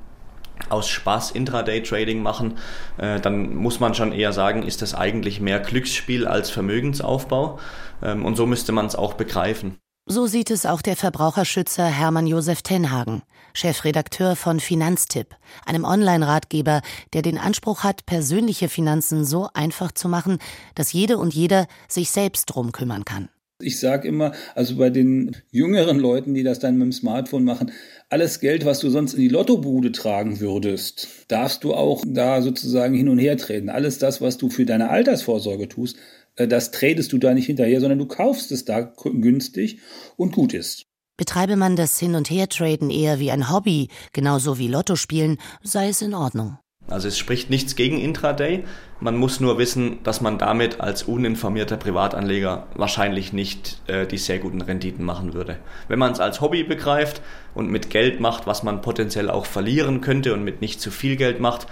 aus 0.71 0.89
Spaß 0.89 1.33
Intraday-Trading 1.33 2.23
machen, 2.23 2.55
äh, 2.97 3.21
dann 3.21 3.55
muss 3.55 3.81
man 3.81 3.95
schon 3.95 4.13
eher 4.13 4.33
sagen, 4.33 4.63
ist 4.63 4.81
das 4.81 4.95
eigentlich 4.95 5.43
mehr 5.43 5.61
Glücksspiel 5.61 6.27
als 6.27 6.49
Vermögensaufbau. 6.49 7.59
Ähm, 8.03 8.25
und 8.25 8.37
so 8.37 8.47
müsste 8.47 8.73
man 8.73 8.87
es 8.87 8.97
auch 8.97 9.13
begreifen. 9.13 9.77
So 10.09 10.29
sieht 10.29 10.53
es 10.53 10.67
auch 10.67 10.83
der 10.83 10.95
Verbraucherschützer 10.95 11.85
Hermann 11.85 12.29
Josef 12.29 12.63
Tenhagen, 12.63 13.23
Chefredakteur 13.55 14.37
von 14.37 14.61
Finanztipp, 14.61 15.35
einem 15.65 15.83
Online-Ratgeber, 15.83 16.83
der 17.13 17.23
den 17.23 17.39
Anspruch 17.39 17.83
hat, 17.83 18.07
persönliche 18.07 18.69
Finanzen 18.69 19.25
so 19.25 19.49
einfach 19.53 19.91
zu 19.91 20.09
machen, 20.09 20.39
dass 20.77 20.93
jede 20.93 21.19
und 21.19 21.35
jeder 21.35 21.67
sich 21.89 22.13
selbst 22.13 22.47
drum 22.47 22.71
kümmern 22.71 23.05
kann. 23.05 23.31
Ich 23.59 23.81
sage 23.81 24.07
immer, 24.07 24.31
also 24.55 24.77
bei 24.77 24.91
den 24.91 25.35
jüngeren 25.51 25.99
Leuten, 25.99 26.35
die 26.35 26.45
das 26.45 26.61
dann 26.61 26.77
mit 26.77 26.85
dem 26.85 26.93
Smartphone 26.93 27.43
machen, 27.43 27.73
alles 28.09 28.39
Geld, 28.39 28.65
was 28.65 28.79
du 28.79 28.91
sonst 28.91 29.15
in 29.15 29.23
die 29.23 29.29
Lottobude 29.29 29.91
tragen 29.91 30.39
würdest, 30.39 31.09
darfst 31.27 31.65
du 31.65 31.75
auch 31.75 32.05
da 32.07 32.43
sozusagen 32.43 32.95
hin 32.95 33.09
und 33.09 33.19
her 33.19 33.37
treten. 33.39 33.71
Alles 33.71 33.99
das, 33.99 34.21
was 34.21 34.37
du 34.37 34.51
für 34.51 34.67
deine 34.67 34.91
Altersvorsorge 34.91 35.67
tust, 35.67 35.97
das 36.37 36.71
tradest 36.71 37.12
du 37.12 37.19
da 37.19 37.35
nicht 37.35 37.47
hinterher, 37.47 37.81
sondern 37.81 37.99
du 37.99 38.07
kaufst 38.07 38.52
es 38.52 38.64
da 38.64 38.81
günstig 38.81 39.81
und 40.16 40.33
gut 40.33 40.55
ist. 40.55 40.87
Betreibe 41.16 41.57
man 41.57 41.76
das 41.76 41.99
Hin- 41.99 42.14
und 42.14 42.28
Hertraden 42.28 42.90
eher 42.90 43.19
wie 43.19 43.31
ein 43.31 43.50
Hobby, 43.50 43.88
genauso 44.12 44.59
wie 44.59 44.69
Lottospielen, 44.69 45.38
sei 45.62 45.88
es 45.88 46.02
in 46.02 46.12
Ordnung. 46.12 46.59
Also 46.88 47.09
es 47.09 47.19
spricht 47.19 47.50
nichts 47.50 47.75
gegen 47.75 47.99
Intraday. 47.99 48.62
Man 49.00 49.16
muss 49.16 49.40
nur 49.40 49.59
wissen, 49.59 49.99
dass 50.05 50.21
man 50.21 50.38
damit 50.38 50.81
als 50.81 51.02
uninformierter 51.02 51.76
Privatanleger 51.76 52.69
wahrscheinlich 52.75 53.33
nicht 53.33 53.81
äh, 53.88 54.07
die 54.07 54.19
sehr 54.19 54.38
guten 54.38 54.61
Renditen 54.61 55.05
machen 55.05 55.35
würde. 55.35 55.59
Wenn 55.88 55.99
man 55.99 56.12
es 56.12 56.21
als 56.21 56.40
Hobby 56.40 56.62
begreift 56.62 57.23
und 57.55 57.71
mit 57.71 57.90
Geld 57.90 58.21
macht, 58.21 58.47
was 58.47 58.62
man 58.62 58.83
potenziell 58.83 59.31
auch 59.31 59.47
verlieren 59.47 60.00
könnte 60.00 60.33
und 60.33 60.45
mit 60.45 60.61
nicht 60.61 60.81
zu 60.81 60.90
viel 60.90 61.16
Geld 61.16 61.40
macht, 61.40 61.66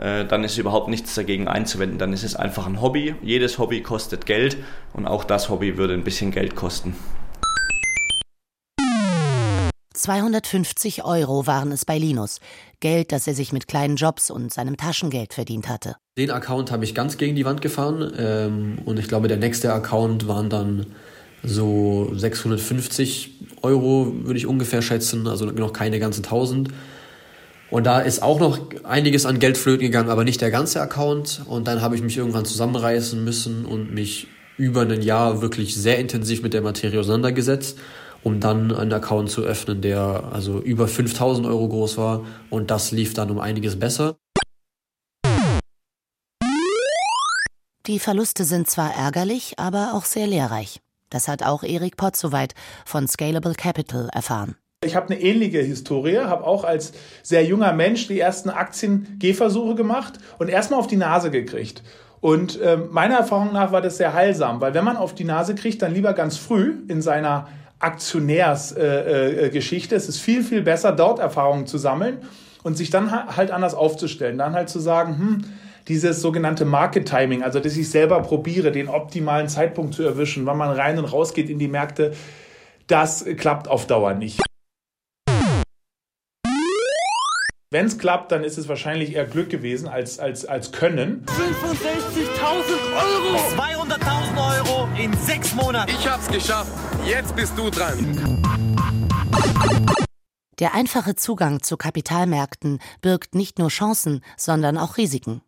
äh, 0.00 0.24
dann 0.24 0.44
ist 0.44 0.58
überhaupt 0.58 0.88
nichts 0.88 1.14
dagegen 1.14 1.48
einzuwenden. 1.48 1.98
Dann 1.98 2.12
ist 2.12 2.24
es 2.24 2.36
einfach 2.36 2.66
ein 2.66 2.80
Hobby. 2.80 3.14
Jedes 3.22 3.58
Hobby 3.58 3.82
kostet 3.82 4.26
Geld 4.26 4.56
und 4.92 5.06
auch 5.06 5.24
das 5.24 5.48
Hobby 5.48 5.76
würde 5.76 5.94
ein 5.94 6.04
bisschen 6.04 6.30
Geld 6.30 6.54
kosten. 6.54 6.94
250 9.98 11.04
Euro 11.04 11.46
waren 11.46 11.72
es 11.72 11.84
bei 11.84 11.98
Linus. 11.98 12.40
Geld, 12.80 13.10
das 13.10 13.26
er 13.26 13.34
sich 13.34 13.52
mit 13.52 13.66
kleinen 13.66 13.96
Jobs 13.96 14.30
und 14.30 14.52
seinem 14.52 14.76
Taschengeld 14.76 15.34
verdient 15.34 15.68
hatte. 15.68 15.96
Den 16.16 16.30
Account 16.30 16.70
habe 16.70 16.84
ich 16.84 16.94
ganz 16.94 17.18
gegen 17.18 17.34
die 17.34 17.44
Wand 17.44 17.60
gefahren. 17.60 18.12
Ähm, 18.16 18.78
und 18.84 18.98
ich 18.98 19.08
glaube, 19.08 19.26
der 19.28 19.38
nächste 19.38 19.72
Account 19.72 20.28
waren 20.28 20.48
dann 20.48 20.86
so 21.42 22.10
650 22.14 23.30
Euro, 23.62 24.12
würde 24.22 24.38
ich 24.38 24.46
ungefähr 24.46 24.82
schätzen. 24.82 25.26
Also 25.26 25.46
noch 25.46 25.72
keine 25.72 25.98
ganzen 25.98 26.24
1000. 26.24 26.70
Und 27.70 27.84
da 27.84 28.00
ist 28.00 28.22
auch 28.22 28.40
noch 28.40 28.58
einiges 28.84 29.26
an 29.26 29.38
Geld 29.38 29.58
flöten 29.58 29.86
gegangen, 29.86 30.08
aber 30.08 30.24
nicht 30.24 30.40
der 30.40 30.50
ganze 30.50 30.80
Account. 30.80 31.42
Und 31.46 31.68
dann 31.68 31.82
habe 31.82 31.96
ich 31.96 32.02
mich 32.02 32.16
irgendwann 32.16 32.44
zusammenreißen 32.44 33.22
müssen 33.22 33.66
und 33.66 33.92
mich 33.92 34.26
über 34.56 34.82
ein 34.82 35.02
Jahr 35.02 35.42
wirklich 35.42 35.76
sehr 35.76 35.98
intensiv 35.98 36.42
mit 36.42 36.54
der 36.54 36.62
Materie 36.62 36.98
auseinandergesetzt, 36.98 37.78
um 38.24 38.40
dann 38.40 38.74
einen 38.74 38.92
Account 38.92 39.30
zu 39.30 39.42
öffnen, 39.42 39.82
der 39.82 40.30
also 40.32 40.60
über 40.60 40.88
5000 40.88 41.46
Euro 41.46 41.68
groß 41.68 41.98
war. 41.98 42.24
Und 42.50 42.70
das 42.70 42.90
lief 42.90 43.14
dann 43.14 43.30
um 43.30 43.38
einiges 43.38 43.78
besser. 43.78 44.16
Die 47.86 47.98
Verluste 47.98 48.44
sind 48.44 48.68
zwar 48.68 48.94
ärgerlich, 48.94 49.54
aber 49.58 49.94
auch 49.94 50.04
sehr 50.04 50.26
lehrreich. 50.26 50.80
Das 51.10 51.28
hat 51.28 51.42
auch 51.42 51.62
Erik 51.62 51.96
Potzowait 51.96 52.54
von 52.84 53.08
Scalable 53.08 53.54
Capital 53.54 54.10
erfahren. 54.12 54.56
Ich 54.84 54.94
habe 54.94 55.10
eine 55.10 55.20
ähnliche 55.20 55.58
Historie, 55.58 56.18
habe 56.18 56.46
auch 56.46 56.62
als 56.62 56.92
sehr 57.24 57.44
junger 57.44 57.72
Mensch 57.72 58.06
die 58.06 58.20
ersten 58.20 58.48
Aktien-Gehversuche 58.48 59.74
gemacht 59.74 60.20
und 60.38 60.48
erstmal 60.48 60.78
auf 60.78 60.86
die 60.86 60.96
Nase 60.96 61.32
gekriegt. 61.32 61.82
Und 62.20 62.60
äh, 62.60 62.76
meiner 62.76 63.16
Erfahrung 63.16 63.52
nach 63.52 63.72
war 63.72 63.82
das 63.82 63.96
sehr 63.96 64.14
heilsam, 64.14 64.60
weil 64.60 64.74
wenn 64.74 64.84
man 64.84 64.96
auf 64.96 65.16
die 65.16 65.24
Nase 65.24 65.56
kriegt, 65.56 65.82
dann 65.82 65.92
lieber 65.92 66.12
ganz 66.12 66.36
früh 66.36 66.76
in 66.86 67.02
seiner 67.02 67.48
Aktionärsgeschichte. 67.80 69.94
Äh, 69.94 69.98
äh, 69.98 70.00
es 70.00 70.08
ist 70.08 70.20
viel, 70.20 70.44
viel 70.44 70.62
besser, 70.62 70.92
dort 70.92 71.18
Erfahrungen 71.18 71.66
zu 71.66 71.76
sammeln 71.76 72.18
und 72.62 72.76
sich 72.76 72.90
dann 72.90 73.10
halt 73.36 73.50
anders 73.50 73.74
aufzustellen. 73.74 74.38
Dann 74.38 74.52
halt 74.52 74.68
zu 74.68 74.78
sagen, 74.78 75.18
hm, 75.18 75.44
dieses 75.88 76.22
sogenannte 76.22 76.64
Market 76.64 77.08
Timing, 77.08 77.42
also 77.42 77.58
dass 77.58 77.76
ich 77.76 77.90
selber 77.90 78.22
probiere, 78.22 78.70
den 78.70 78.88
optimalen 78.88 79.48
Zeitpunkt 79.48 79.94
zu 79.94 80.04
erwischen, 80.04 80.46
wann 80.46 80.56
man 80.56 80.70
rein 80.70 81.00
und 81.00 81.06
raus 81.06 81.34
geht 81.34 81.50
in 81.50 81.58
die 81.58 81.66
Märkte, 81.66 82.12
das 82.86 83.24
klappt 83.36 83.66
auf 83.66 83.88
Dauer 83.88 84.14
nicht. 84.14 84.40
Wenn 87.70 87.84
es 87.84 87.98
klappt, 87.98 88.32
dann 88.32 88.44
ist 88.44 88.56
es 88.56 88.66
wahrscheinlich 88.66 89.14
eher 89.14 89.26
Glück 89.26 89.50
gewesen 89.50 89.88
als, 89.88 90.18
als, 90.18 90.46
als 90.46 90.72
Können. 90.72 91.26
65.000 91.26 91.36
Euro! 92.96 93.36
200.000 93.60 94.56
Euro 94.56 94.88
in 94.96 95.14
sechs 95.18 95.54
Monaten. 95.54 95.90
Ich 95.90 96.08
hab's 96.08 96.28
geschafft. 96.28 96.72
Jetzt 97.04 97.36
bist 97.36 97.58
du 97.58 97.68
dran. 97.68 98.16
Der 100.58 100.72
einfache 100.72 101.14
Zugang 101.14 101.62
zu 101.62 101.76
Kapitalmärkten 101.76 102.78
birgt 103.02 103.34
nicht 103.34 103.58
nur 103.58 103.68
Chancen, 103.68 104.24
sondern 104.38 104.78
auch 104.78 104.96
Risiken. 104.96 105.42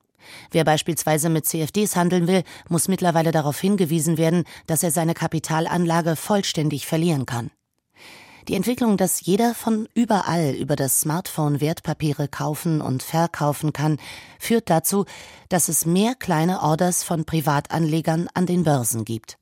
Wer 0.51 0.65
beispielsweise 0.65 1.31
mit 1.31 1.47
CFDs 1.47 1.97
handeln 1.97 2.27
will, 2.27 2.43
muss 2.69 2.89
mittlerweile 2.89 3.33
darauf 3.33 3.59
hingewiesen 3.59 4.19
werden, 4.19 4.45
dass 4.67 4.83
er 4.83 4.91
seine 4.91 5.15
Kapitalanlage 5.15 6.17
vollständig 6.17 6.87
verlieren 6.87 7.25
kann. 7.25 7.51
Die 8.49 8.55
Entwicklung, 8.55 8.97
dass 8.97 9.21
jeder 9.21 9.55
von 9.55 9.87
überall 9.95 10.55
über 10.55 10.75
das 10.75 11.01
Smartphone 11.01 11.61
Wertpapiere 11.61 12.27
kaufen 12.27 12.81
und 12.81 13.03
verkaufen 13.03 13.73
kann, 13.73 13.99
führt 14.39 14.71
dazu, 14.71 15.05
dass 15.49 15.69
es 15.69 15.85
mehr 15.85 16.15
kleine 16.15 16.63
Orders 16.63 17.03
von 17.03 17.25
Privatanlegern 17.25 18.29
an 18.33 18.47
den 18.47 18.65
Börsen 18.65 19.05
gibt. 19.05 19.37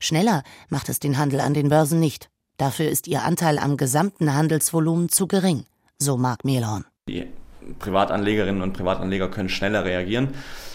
Schneller 0.00 0.42
macht 0.68 0.88
es 0.88 0.98
den 0.98 1.18
Handel 1.18 1.40
an 1.40 1.54
den 1.54 1.68
Börsen 1.68 2.00
nicht. 2.00 2.28
Dafür 2.56 2.88
ist 2.88 3.06
ihr 3.06 3.22
Anteil 3.22 3.58
am 3.58 3.76
gesamten 3.76 4.34
Handelsvolumen 4.34 5.08
zu 5.08 5.26
gering, 5.26 5.64
so 5.98 6.16
Mark 6.16 6.44
Mehlhorn. 6.44 6.84
Die 7.08 7.26
Privatanlegerinnen 7.78 8.62
und 8.62 8.72
Privatanleger 8.72 9.28
können 9.28 9.48
schneller 9.48 9.84
reagieren. 9.84 10.30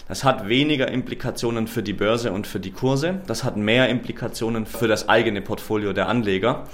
Das 0.08 0.24
hat 0.24 0.48
weniger 0.48 0.88
Implikationen 0.88 1.66
für 1.66 1.82
die 1.82 1.92
Börse 1.92 2.32
und 2.32 2.46
für 2.46 2.60
die 2.60 2.70
Kurse. 2.70 3.20
Das 3.26 3.44
hat 3.44 3.56
mehr 3.56 3.88
Implikationen 3.88 4.64
für 4.66 4.88
das 4.88 5.08
eigene 5.08 5.42
Portfolio 5.42 5.92
der 5.92 6.08
Anleger 6.08 6.64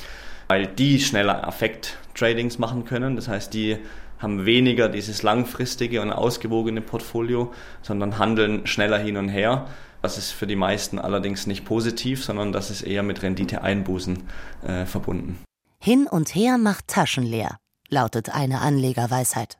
weil 0.49 0.67
die 0.67 1.01
schneller 1.01 1.47
Affekt-Tradings 1.47 2.59
machen 2.59 2.85
können. 2.85 3.17
Das 3.17 3.29
heißt, 3.29 3.53
die 3.55 3.79
haben 4.19 4.47
weniger 4.47 4.89
dieses 4.89 5.23
langfristige 5.23 6.01
und 6.01 6.13
ausgewogene 6.13 6.81
Portfolio, 6.81 7.53
sondern 7.83 8.19
handeln 8.19 8.67
schneller 8.67 8.99
hin 8.99 9.17
und 9.17 9.29
her. 9.29 9.67
Das 10.01 10.19
ist 10.19 10.31
für 10.31 10.47
die 10.47 10.57
meisten 10.57 10.99
allerdings 10.99 11.47
nicht 11.47 11.65
positiv, 11.65 12.25
sondern 12.25 12.53
das 12.53 12.71
ist 12.71 12.83
eher 12.83 13.03
mit 13.03 13.23
Renditeeinbußen 13.23 14.23
äh, 14.67 14.87
verbunden. 14.87 15.39
Hin 15.81 16.07
und 16.09 16.35
her 16.35 16.59
macht 16.59 16.89
Taschen 16.89 17.25
leer, 17.25 17.59
lautet 17.89 18.31
eine 18.31 18.61
Anlegerweisheit. 18.61 19.59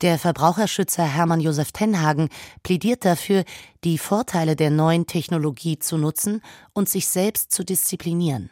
Der 0.00 0.18
Verbraucherschützer 0.18 1.04
Hermann 1.04 1.40
Josef 1.40 1.72
Tenhagen 1.72 2.30
plädiert 2.62 3.04
dafür, 3.04 3.44
die 3.84 3.98
Vorteile 3.98 4.56
der 4.56 4.70
neuen 4.70 5.06
Technologie 5.06 5.78
zu 5.78 5.98
nutzen 5.98 6.42
und 6.72 6.88
sich 6.88 7.06
selbst 7.08 7.52
zu 7.52 7.64
disziplinieren. 7.64 8.50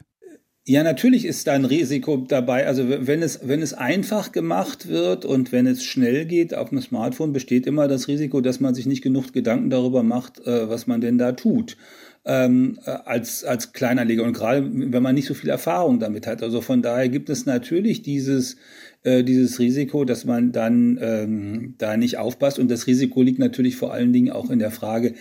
Ja, 0.69 0.83
natürlich 0.83 1.25
ist 1.25 1.47
da 1.47 1.55
ein 1.55 1.65
Risiko 1.65 2.19
dabei. 2.19 2.67
Also 2.67 2.91
wenn 2.91 3.23
es, 3.23 3.41
wenn 3.43 3.63
es 3.63 3.73
einfach 3.73 4.33
gemacht 4.33 4.87
wird 4.87 5.25
und 5.25 5.51
wenn 5.51 5.67
es 5.67 5.83
schnell 5.83 6.27
geht 6.27 6.53
auf 6.53 6.69
dem 6.69 6.83
Smartphone, 6.83 7.33
besteht 7.33 7.67
immer 7.67 7.89
das 7.89 8.07
Risiko, 8.07 8.43
dass 8.43 8.61
man 8.61 8.75
sich 8.75 8.85
nicht 8.85 9.01
genug 9.01 9.33
Gedanken 9.33 9.71
darüber 9.71 10.03
macht, 10.03 10.47
äh, 10.47 10.69
was 10.69 10.87
man 10.87 11.01
denn 11.01 11.17
da 11.17 11.33
tut. 11.33 11.79
Ähm, 12.27 12.79
äh, 12.85 12.91
als, 12.91 13.45
als 13.45 13.73
Kleinanleger 13.73 14.25
und 14.25 14.35
gerade 14.35 14.69
wenn 14.71 15.03
man 15.03 15.15
nicht 15.15 15.25
so 15.25 15.33
viel 15.33 15.49
Erfahrung 15.49 16.01
damit 16.01 16.27
hat. 16.27 16.43
Also 16.43 16.61
von 16.61 16.83
daher 16.83 17.09
gibt 17.09 17.31
es 17.31 17.47
natürlich 17.47 18.03
dieses, 18.03 18.59
äh, 19.05 19.25
dieses 19.25 19.59
Risiko, 19.61 20.05
dass 20.05 20.27
man 20.27 20.53
dann 20.53 20.99
ähm, 21.01 21.75
da 21.79 21.97
nicht 21.97 22.19
aufpasst. 22.19 22.59
Und 22.59 22.71
das 22.71 22.87
Risiko 22.87 23.23
liegt 23.23 23.39
natürlich 23.39 23.77
vor 23.77 23.95
allen 23.95 24.13
Dingen 24.13 24.33
auch 24.33 24.51
in 24.51 24.59
der 24.59 24.71
Frage, 24.71 25.15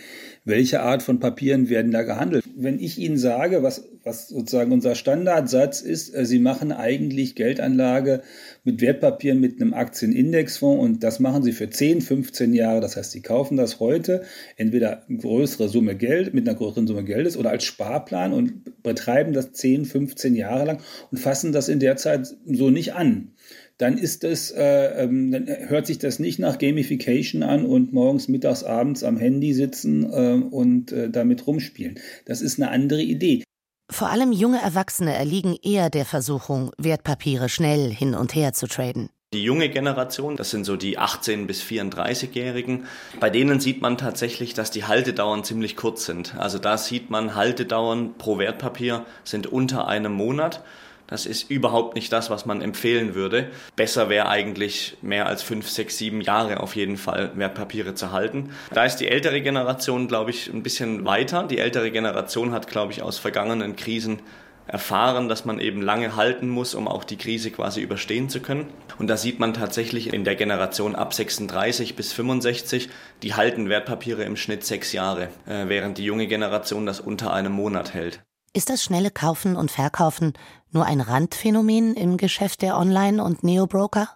welche 0.48 0.80
Art 0.80 1.02
von 1.02 1.20
Papieren 1.20 1.68
werden 1.68 1.92
da 1.92 2.02
gehandelt. 2.02 2.42
Wenn 2.56 2.80
ich 2.80 2.98
Ihnen 2.98 3.18
sage, 3.18 3.62
was, 3.62 3.86
was 4.02 4.28
sozusagen 4.28 4.72
unser 4.72 4.94
Standardsatz 4.94 5.82
ist, 5.82 6.14
äh, 6.14 6.24
Sie 6.24 6.38
machen 6.38 6.72
eigentlich 6.72 7.34
Geldanlage 7.34 8.22
mit 8.64 8.80
Wertpapieren 8.80 9.40
mit 9.40 9.60
einem 9.60 9.74
Aktienindexfonds 9.74 10.82
und 10.82 11.04
das 11.04 11.20
machen 11.20 11.42
Sie 11.42 11.52
für 11.52 11.68
10, 11.68 12.00
15 12.00 12.54
Jahre. 12.54 12.80
Das 12.80 12.96
heißt, 12.96 13.12
Sie 13.12 13.20
kaufen 13.20 13.58
das 13.58 13.78
heute, 13.78 14.22
entweder 14.56 15.02
größere 15.14 15.68
Summe 15.68 15.94
Geld, 15.96 16.32
mit 16.32 16.48
einer 16.48 16.56
größeren 16.56 16.86
Summe 16.86 17.04
Geldes 17.04 17.36
oder 17.36 17.50
als 17.50 17.64
Sparplan 17.64 18.32
und 18.32 18.82
betreiben 18.82 19.34
das 19.34 19.52
10, 19.52 19.84
15 19.84 20.34
Jahre 20.34 20.64
lang 20.64 20.78
und 21.10 21.18
fassen 21.18 21.52
das 21.52 21.68
in 21.68 21.78
der 21.78 21.96
Zeit 21.96 22.34
so 22.46 22.70
nicht 22.70 22.94
an 22.94 23.32
dann 23.78 23.96
ist 23.96 24.24
das, 24.24 24.50
äh, 24.50 25.04
ähm, 25.04 25.30
dann 25.30 25.46
hört 25.46 25.86
sich 25.86 25.98
das 25.98 26.18
nicht 26.18 26.38
nach 26.38 26.58
Gamification 26.58 27.42
an 27.42 27.64
und 27.64 27.92
morgens, 27.92 28.28
mittags, 28.28 28.64
abends 28.64 29.04
am 29.04 29.16
Handy 29.16 29.54
sitzen 29.54 30.04
äh, 30.04 30.44
und 30.44 30.92
äh, 30.92 31.08
damit 31.08 31.46
rumspielen. 31.46 31.98
Das 32.26 32.42
ist 32.42 32.60
eine 32.60 32.70
andere 32.70 33.02
Idee. 33.02 33.44
Vor 33.90 34.10
allem 34.10 34.32
junge 34.32 34.60
Erwachsene 34.60 35.14
erliegen 35.14 35.56
eher 35.62 35.88
der 35.88 36.04
Versuchung, 36.04 36.72
Wertpapiere 36.76 37.48
schnell 37.48 37.90
hin 37.90 38.14
und 38.14 38.34
her 38.34 38.52
zu 38.52 38.66
traden. 38.66 39.08
Die 39.32 39.42
junge 39.42 39.68
Generation, 39.68 40.36
das 40.36 40.50
sind 40.50 40.64
so 40.64 40.76
die 40.76 40.98
18- 40.98 41.46
bis 41.46 41.62
34-Jährigen, 41.62 42.86
bei 43.20 43.28
denen 43.28 43.60
sieht 43.60 43.82
man 43.82 43.98
tatsächlich, 43.98 44.54
dass 44.54 44.70
die 44.70 44.84
Haltedauern 44.84 45.44
ziemlich 45.44 45.76
kurz 45.76 46.06
sind. 46.06 46.34
Also 46.36 46.58
da 46.58 46.78
sieht 46.78 47.10
man, 47.10 47.34
Haltedauern 47.34 48.14
pro 48.16 48.38
Wertpapier 48.38 49.04
sind 49.24 49.46
unter 49.46 49.86
einem 49.86 50.12
Monat. 50.12 50.64
Das 51.08 51.24
ist 51.24 51.50
überhaupt 51.50 51.94
nicht 51.94 52.12
das, 52.12 52.28
was 52.28 52.44
man 52.44 52.60
empfehlen 52.60 53.14
würde. 53.14 53.50
Besser 53.76 54.10
wäre 54.10 54.28
eigentlich 54.28 54.98
mehr 55.00 55.26
als 55.26 55.42
fünf, 55.42 55.68
sechs, 55.68 55.96
sieben 55.96 56.20
Jahre 56.20 56.60
auf 56.60 56.76
jeden 56.76 56.98
Fall 56.98 57.32
Wertpapiere 57.34 57.94
zu 57.94 58.12
halten. 58.12 58.50
Da 58.72 58.84
ist 58.84 58.96
die 58.96 59.08
ältere 59.08 59.40
Generation, 59.40 60.06
glaube 60.06 60.30
ich, 60.30 60.52
ein 60.52 60.62
bisschen 60.62 61.06
weiter. 61.06 61.44
Die 61.44 61.58
ältere 61.58 61.90
Generation 61.90 62.52
hat, 62.52 62.68
glaube 62.68 62.92
ich, 62.92 63.02
aus 63.02 63.18
vergangenen 63.18 63.74
Krisen 63.74 64.20
erfahren, 64.66 65.30
dass 65.30 65.46
man 65.46 65.60
eben 65.60 65.80
lange 65.80 66.14
halten 66.14 66.48
muss, 66.48 66.74
um 66.74 66.86
auch 66.86 67.04
die 67.04 67.16
Krise 67.16 67.50
quasi 67.50 67.80
überstehen 67.80 68.28
zu 68.28 68.40
können. 68.40 68.66
Und 68.98 69.08
da 69.08 69.16
sieht 69.16 69.40
man 69.40 69.54
tatsächlich 69.54 70.12
in 70.12 70.24
der 70.24 70.36
Generation 70.36 70.94
ab 70.94 71.14
36 71.14 71.96
bis 71.96 72.12
65, 72.12 72.90
die 73.22 73.32
halten 73.34 73.70
Wertpapiere 73.70 74.24
im 74.24 74.36
Schnitt 74.36 74.64
sechs 74.64 74.92
Jahre, 74.92 75.30
äh, 75.46 75.68
während 75.68 75.96
die 75.96 76.04
junge 76.04 76.26
Generation 76.26 76.84
das 76.84 77.00
unter 77.00 77.32
einem 77.32 77.52
Monat 77.52 77.94
hält. 77.94 78.20
Ist 78.54 78.70
das 78.70 78.82
schnelle 78.82 79.10
Kaufen 79.10 79.56
und 79.56 79.70
Verkaufen 79.70 80.32
nur 80.72 80.86
ein 80.86 81.02
Randphänomen 81.02 81.94
im 81.94 82.16
Geschäft 82.16 82.62
der 82.62 82.78
Online- 82.78 83.22
und 83.22 83.44
Neo-Broker? 83.44 84.08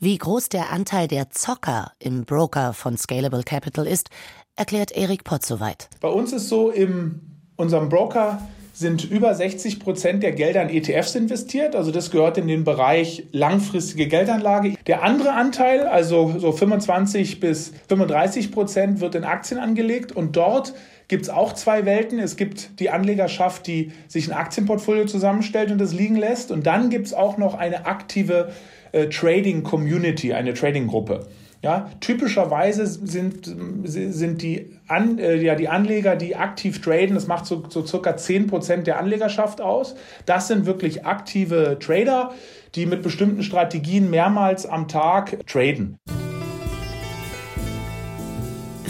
Wie 0.00 0.16
groß 0.16 0.48
der 0.48 0.72
Anteil 0.72 1.06
der 1.06 1.30
Zocker 1.30 1.92
im 1.98 2.24
Broker 2.24 2.72
von 2.72 2.96
Scalable 2.96 3.42
Capital 3.42 3.86
ist, 3.86 4.08
erklärt 4.56 4.92
Erik 4.92 5.24
Potzowait. 5.24 5.88
Bei 6.00 6.08
uns 6.08 6.32
ist 6.32 6.48
so, 6.48 6.70
in 6.70 7.20
unserem 7.56 7.90
Broker 7.90 8.40
sind 8.72 9.04
über 9.10 9.34
60 9.34 9.80
Prozent 9.80 10.22
der 10.22 10.32
Gelder 10.32 10.62
in 10.62 10.70
ETFs 10.70 11.14
investiert. 11.14 11.76
Also 11.76 11.90
das 11.90 12.10
gehört 12.10 12.38
in 12.38 12.48
den 12.48 12.64
Bereich 12.64 13.24
langfristige 13.32 14.08
Geldanlage. 14.08 14.76
Der 14.86 15.02
andere 15.02 15.34
Anteil, 15.34 15.86
also 15.86 16.34
so 16.38 16.52
25 16.52 17.38
bis 17.38 17.72
35 17.88 18.50
Prozent, 18.50 19.00
wird 19.00 19.14
in 19.14 19.24
Aktien 19.24 19.60
angelegt 19.60 20.12
und 20.12 20.36
dort 20.36 20.72
gibt 21.12 21.24
es 21.24 21.28
auch 21.28 21.52
zwei 21.52 21.84
Welten. 21.84 22.18
Es 22.18 22.38
gibt 22.38 22.80
die 22.80 22.88
Anlegerschaft, 22.88 23.66
die 23.66 23.92
sich 24.08 24.28
ein 24.28 24.32
Aktienportfolio 24.32 25.04
zusammenstellt 25.04 25.70
und 25.70 25.78
das 25.78 25.92
liegen 25.92 26.16
lässt. 26.16 26.50
Und 26.50 26.66
dann 26.66 26.88
gibt 26.88 27.04
es 27.04 27.12
auch 27.12 27.36
noch 27.36 27.52
eine 27.52 27.84
aktive 27.84 28.50
äh, 28.92 29.10
Trading 29.10 29.62
Community, 29.62 30.32
eine 30.32 30.54
Trading 30.54 30.86
Gruppe. 30.86 31.26
Ja, 31.60 31.90
typischerweise 32.00 32.86
sind, 32.86 33.44
sind 33.84 34.40
die, 34.40 34.70
An, 34.88 35.18
äh, 35.18 35.36
ja, 35.36 35.54
die 35.54 35.68
Anleger, 35.68 36.16
die 36.16 36.34
aktiv 36.34 36.80
traden, 36.80 37.14
das 37.14 37.26
macht 37.26 37.44
so, 37.44 37.62
so 37.68 37.84
circa 37.84 38.12
10% 38.12 38.84
der 38.84 38.98
Anlegerschaft 38.98 39.60
aus. 39.60 39.94
Das 40.24 40.48
sind 40.48 40.64
wirklich 40.64 41.04
aktive 41.04 41.76
Trader, 41.78 42.32
die 42.74 42.86
mit 42.86 43.02
bestimmten 43.02 43.42
Strategien 43.42 44.08
mehrmals 44.08 44.64
am 44.64 44.88
Tag 44.88 45.46
traden. 45.46 45.98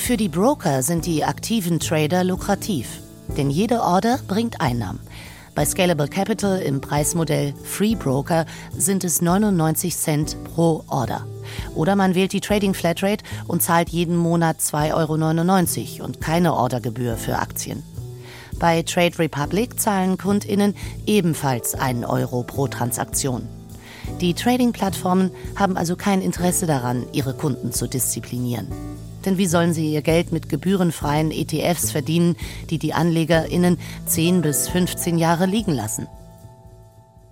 Für 0.04 0.16
die 0.16 0.28
Broker 0.28 0.82
sind 0.82 1.06
die 1.06 1.23
aktiven 1.25 1.78
Trader 1.78 2.25
lukrativ, 2.25 2.88
denn 3.37 3.50
jede 3.50 3.82
Order 3.82 4.18
bringt 4.26 4.61
Einnahmen. 4.61 4.99
Bei 5.54 5.64
Scalable 5.64 6.09
Capital 6.09 6.59
im 6.59 6.80
Preismodell 6.80 7.54
Free 7.62 7.94
Broker 7.94 8.44
sind 8.76 9.04
es 9.04 9.23
99 9.23 9.97
Cent 9.97 10.37
pro 10.42 10.82
Order. 10.88 11.25
Oder 11.76 11.94
man 11.94 12.16
wählt 12.16 12.32
die 12.32 12.40
Trading 12.40 12.75
Flatrate 12.75 13.23
und 13.47 13.62
zahlt 13.62 13.90
jeden 13.90 14.16
Monat 14.16 14.59
2,99 14.59 16.00
Euro 16.00 16.04
und 16.04 16.21
keine 16.21 16.54
Ordergebühr 16.54 17.16
für 17.16 17.38
Aktien. 17.38 17.85
Bei 18.59 18.82
Trade 18.82 19.21
Republic 19.21 19.78
zahlen 19.78 20.18
KundInnen 20.18 20.75
ebenfalls 21.07 21.76
einen 21.76 22.05
Euro 22.05 22.42
pro 22.42 22.66
Transaktion. 22.66 23.46
Die 24.20 24.35
Trading-Plattformen 24.35 25.31
haben 25.55 25.76
also 25.76 25.94
kein 25.94 26.22
Interesse 26.22 26.66
daran, 26.66 27.07
ihre 27.12 27.35
Kunden 27.35 27.70
zu 27.70 27.87
disziplinieren. 27.87 28.66
Denn 29.24 29.38
wie 29.38 29.46
sollen 29.46 29.72
sie 29.72 29.92
ihr 29.92 30.02
Geld 30.02 30.32
mit 30.32 30.48
gebührenfreien 30.48 31.30
ETFs 31.30 31.90
verdienen, 31.90 32.37
die 32.70 32.78
die 32.78 32.92
AnlegerInnen 32.92 33.78
10 34.06 34.42
bis 34.42 34.68
15 34.68 35.18
Jahre 35.18 35.46
liegen 35.46 35.72
lassen? 35.72 36.08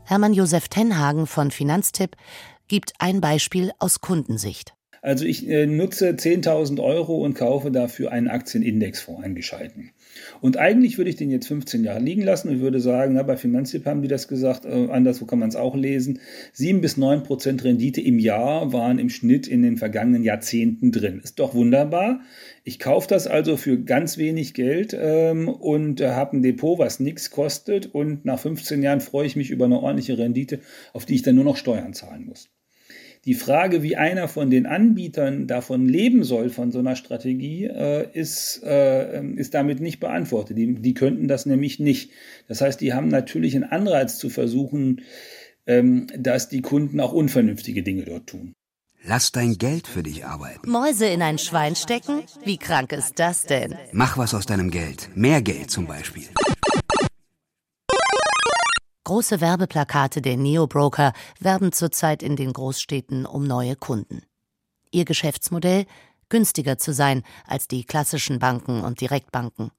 Hermann 0.05 0.33
Josef 0.33 0.68
Tenhagen 0.68 1.26
von 1.26 1.50
Finanztipp 1.50 2.16
gibt 2.68 2.92
ein 2.98 3.20
Beispiel 3.20 3.72
aus 3.79 4.00
Kundensicht. 4.00 4.74
Also 5.03 5.24
ich 5.24 5.48
äh, 5.48 5.66
nutze 5.66 6.11
10.000 6.11 6.83
Euro 6.83 7.16
und 7.24 7.35
kaufe 7.35 7.70
dafür 7.70 8.12
einen 8.12 8.29
Aktienindexfonds 8.29 9.24
eingeschalten. 9.24 9.92
Und 10.40 10.56
eigentlich 10.56 10.98
würde 10.98 11.11
ich 11.11 11.16
den 11.16 11.30
jetzt 11.30 11.46
15 11.46 11.85
Jahre 11.85 12.00
liegen 12.00 12.22
lassen 12.22 12.48
und 12.48 12.61
würde 12.61 12.80
sagen, 12.80 13.14
na, 13.14 13.22
bei 13.22 13.37
Finanztipp 13.37 13.87
haben 13.87 14.02
die 14.02 14.09
das 14.09 14.28
gesagt, 14.28 14.64
äh, 14.64 14.88
anders, 14.90 15.20
wo 15.20 15.26
kann 15.26 15.38
man 15.38 15.48
es 15.48 15.56
auch 15.56 15.76
lesen, 15.76 16.20
7 16.52 16.80
bis 16.80 16.96
9 16.96 17.22
Prozent 17.22 17.64
Rendite 17.64 18.00
im 18.00 18.18
Jahr 18.18 18.72
waren 18.72 18.98
im 18.98 19.09
Schnitt 19.09 19.46
in 19.46 19.62
den 19.62 19.76
vergangenen 19.76 20.22
Jahrzehnten 20.22 20.92
drin. 20.92 21.20
Ist 21.22 21.38
doch 21.38 21.54
wunderbar. 21.54 22.20
Ich 22.64 22.78
kaufe 22.78 23.09
das 23.09 23.26
also 23.26 23.56
für 23.56 23.78
ganz 23.78 24.18
wenig 24.18 24.54
Geld 24.54 24.96
ähm, 24.98 25.48
und 25.48 26.00
äh, 26.00 26.11
habe 26.11 26.37
ein 26.37 26.42
Depot, 26.42 26.78
was 26.78 27.00
nichts 27.00 27.30
kostet 27.30 27.87
und 27.87 28.24
nach 28.24 28.38
15 28.38 28.83
Jahren 28.83 29.00
freue 29.00 29.26
ich 29.26 29.37
mich 29.37 29.50
über 29.50 29.64
eine 29.64 29.80
ordentliche 29.80 30.18
Rendite, 30.18 30.61
auf 30.92 31.06
die 31.06 31.14
ich 31.14 31.22
dann 31.22 31.37
nur 31.37 31.44
noch 31.44 31.56
Steuern 31.56 31.94
zahlen 31.94 32.26
muss. 32.26 32.50
Die 33.26 33.35
Frage, 33.35 33.83
wie 33.83 33.96
einer 33.96 34.28
von 34.28 34.48
den 34.48 34.64
Anbietern 34.64 35.46
davon 35.46 35.87
leben 35.87 36.24
soll, 36.24 36.48
von 36.48 36.72
so 36.72 36.78
einer 36.78 36.96
Strategie, 36.96 37.64
äh, 37.64 38.09
ist, 38.12 38.62
äh, 38.64 39.22
ist 39.35 39.52
damit 39.52 39.80
nicht 39.80 40.00
beantwortet. 40.00 40.56
Die, 40.56 40.74
die 40.74 40.94
könnten 40.94 41.28
das 41.28 41.44
nämlich 41.44 41.78
nicht. 41.78 42.12
Das 42.48 42.62
heißt, 42.62 42.80
die 42.80 42.94
haben 42.94 43.09
natürlich 43.09 43.54
einen 43.54 43.64
Anreiz 43.64 44.16
zu 44.18 44.30
versuchen, 44.30 45.02
ähm, 45.66 46.06
dass 46.18 46.48
die 46.48 46.62
Kunden 46.62 46.98
auch 46.98 47.12
unvernünftige 47.12 47.83
Dinge 47.83 48.04
dort 48.04 48.26
tun. 48.26 48.54
Lass 49.04 49.33
dein 49.33 49.56
Geld 49.56 49.87
für 49.87 50.02
dich 50.02 50.24
arbeiten. 50.24 50.70
Mäuse 50.70 51.06
in 51.06 51.22
ein 51.22 51.38
Schwein 51.38 51.74
stecken? 51.74 52.22
Wie 52.44 52.59
krank 52.59 52.92
ist 52.92 53.18
das 53.18 53.44
denn? 53.44 53.74
Mach 53.92 54.18
was 54.18 54.35
aus 54.35 54.46
deinem 54.46 54.70
Geld. 54.70 55.09
Mehr 55.14 55.40
Geld 55.40 55.70
zum 55.70 55.87
Beispiel. 55.87 56.24
Große 59.11 59.40
Werbeplakate 59.40 60.23
der 60.23 60.37
Neo-Broker 60.37 61.12
werben 61.40 61.73
zurzeit 61.73 62.23
in 62.23 62.37
den 62.37 62.53
Großstädten 62.53 63.27
um 63.27 63.44
neue 63.44 63.75
Kunden. 63.75 64.23
Ihr 64.92 65.05
Geschäftsmodell? 65.05 65.87
Günstiger 66.29 66.79
zu 66.79 66.92
sein 66.92 67.25
als 67.44 67.66
die 67.66 67.83
klassischen 67.83 68.38
Banken 68.38 68.83
und 68.83 69.01
Direktbanken. 69.01 69.73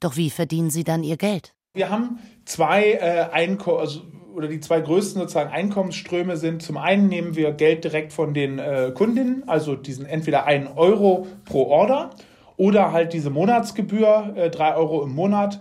Doch 0.00 0.16
wie 0.16 0.30
verdienen 0.30 0.70
sie 0.70 0.84
dann 0.84 1.02
ihr 1.02 1.18
Geld? 1.18 1.52
Wir 1.74 1.90
haben 1.90 2.20
zwei 2.46 2.92
äh, 2.92 3.28
Einkommen, 3.30 3.78
also, 3.78 4.04
oder 4.34 4.48
die 4.48 4.60
zwei 4.60 4.80
größten 4.80 5.20
sozusagen 5.20 5.50
Einkommensströme 5.50 6.38
sind. 6.38 6.62
Zum 6.62 6.78
einen 6.78 7.08
nehmen 7.08 7.36
wir 7.36 7.52
Geld 7.52 7.84
direkt 7.84 8.14
von 8.14 8.32
den 8.32 8.58
äh, 8.58 8.90
Kundinnen, 8.94 9.46
also 9.50 9.76
diesen 9.76 10.06
entweder 10.06 10.46
einen 10.46 10.66
Euro 10.66 11.26
pro 11.44 11.66
Order 11.66 12.08
oder 12.56 12.92
halt 12.92 13.12
diese 13.12 13.28
Monatsgebühr, 13.28 14.32
äh, 14.34 14.48
drei 14.48 14.74
Euro 14.76 15.02
im 15.02 15.14
Monat 15.14 15.60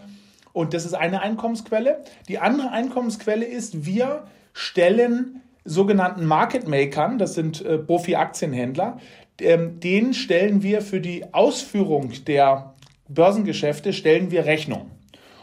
und 0.54 0.74
das 0.74 0.86
ist 0.86 0.94
eine 0.94 1.22
Einkommensquelle. 1.22 2.04
Die 2.28 2.40
andere 2.40 2.72
Einkommensquelle 2.72 3.46
ist, 3.46 3.86
wir 3.86 4.24
stellen 4.54 5.42
sogenannten 5.64 6.26
Market 6.26 6.68
Makern, 6.68 7.18
das 7.18 7.34
sind 7.34 7.64
äh, 7.64 7.78
Profi-Aktienhändler, 7.78 8.98
ähm, 9.40 9.80
denen 9.80 10.14
stellen 10.14 10.64
wir 10.64 10.82
für 10.82 11.02
die 11.02 11.34
Ausführung 11.34 12.12
der 12.28 12.74
Börsengeschäfte, 13.10 13.94
stellen 13.94 14.32
wir 14.32 14.46
Rechnung 14.46 14.92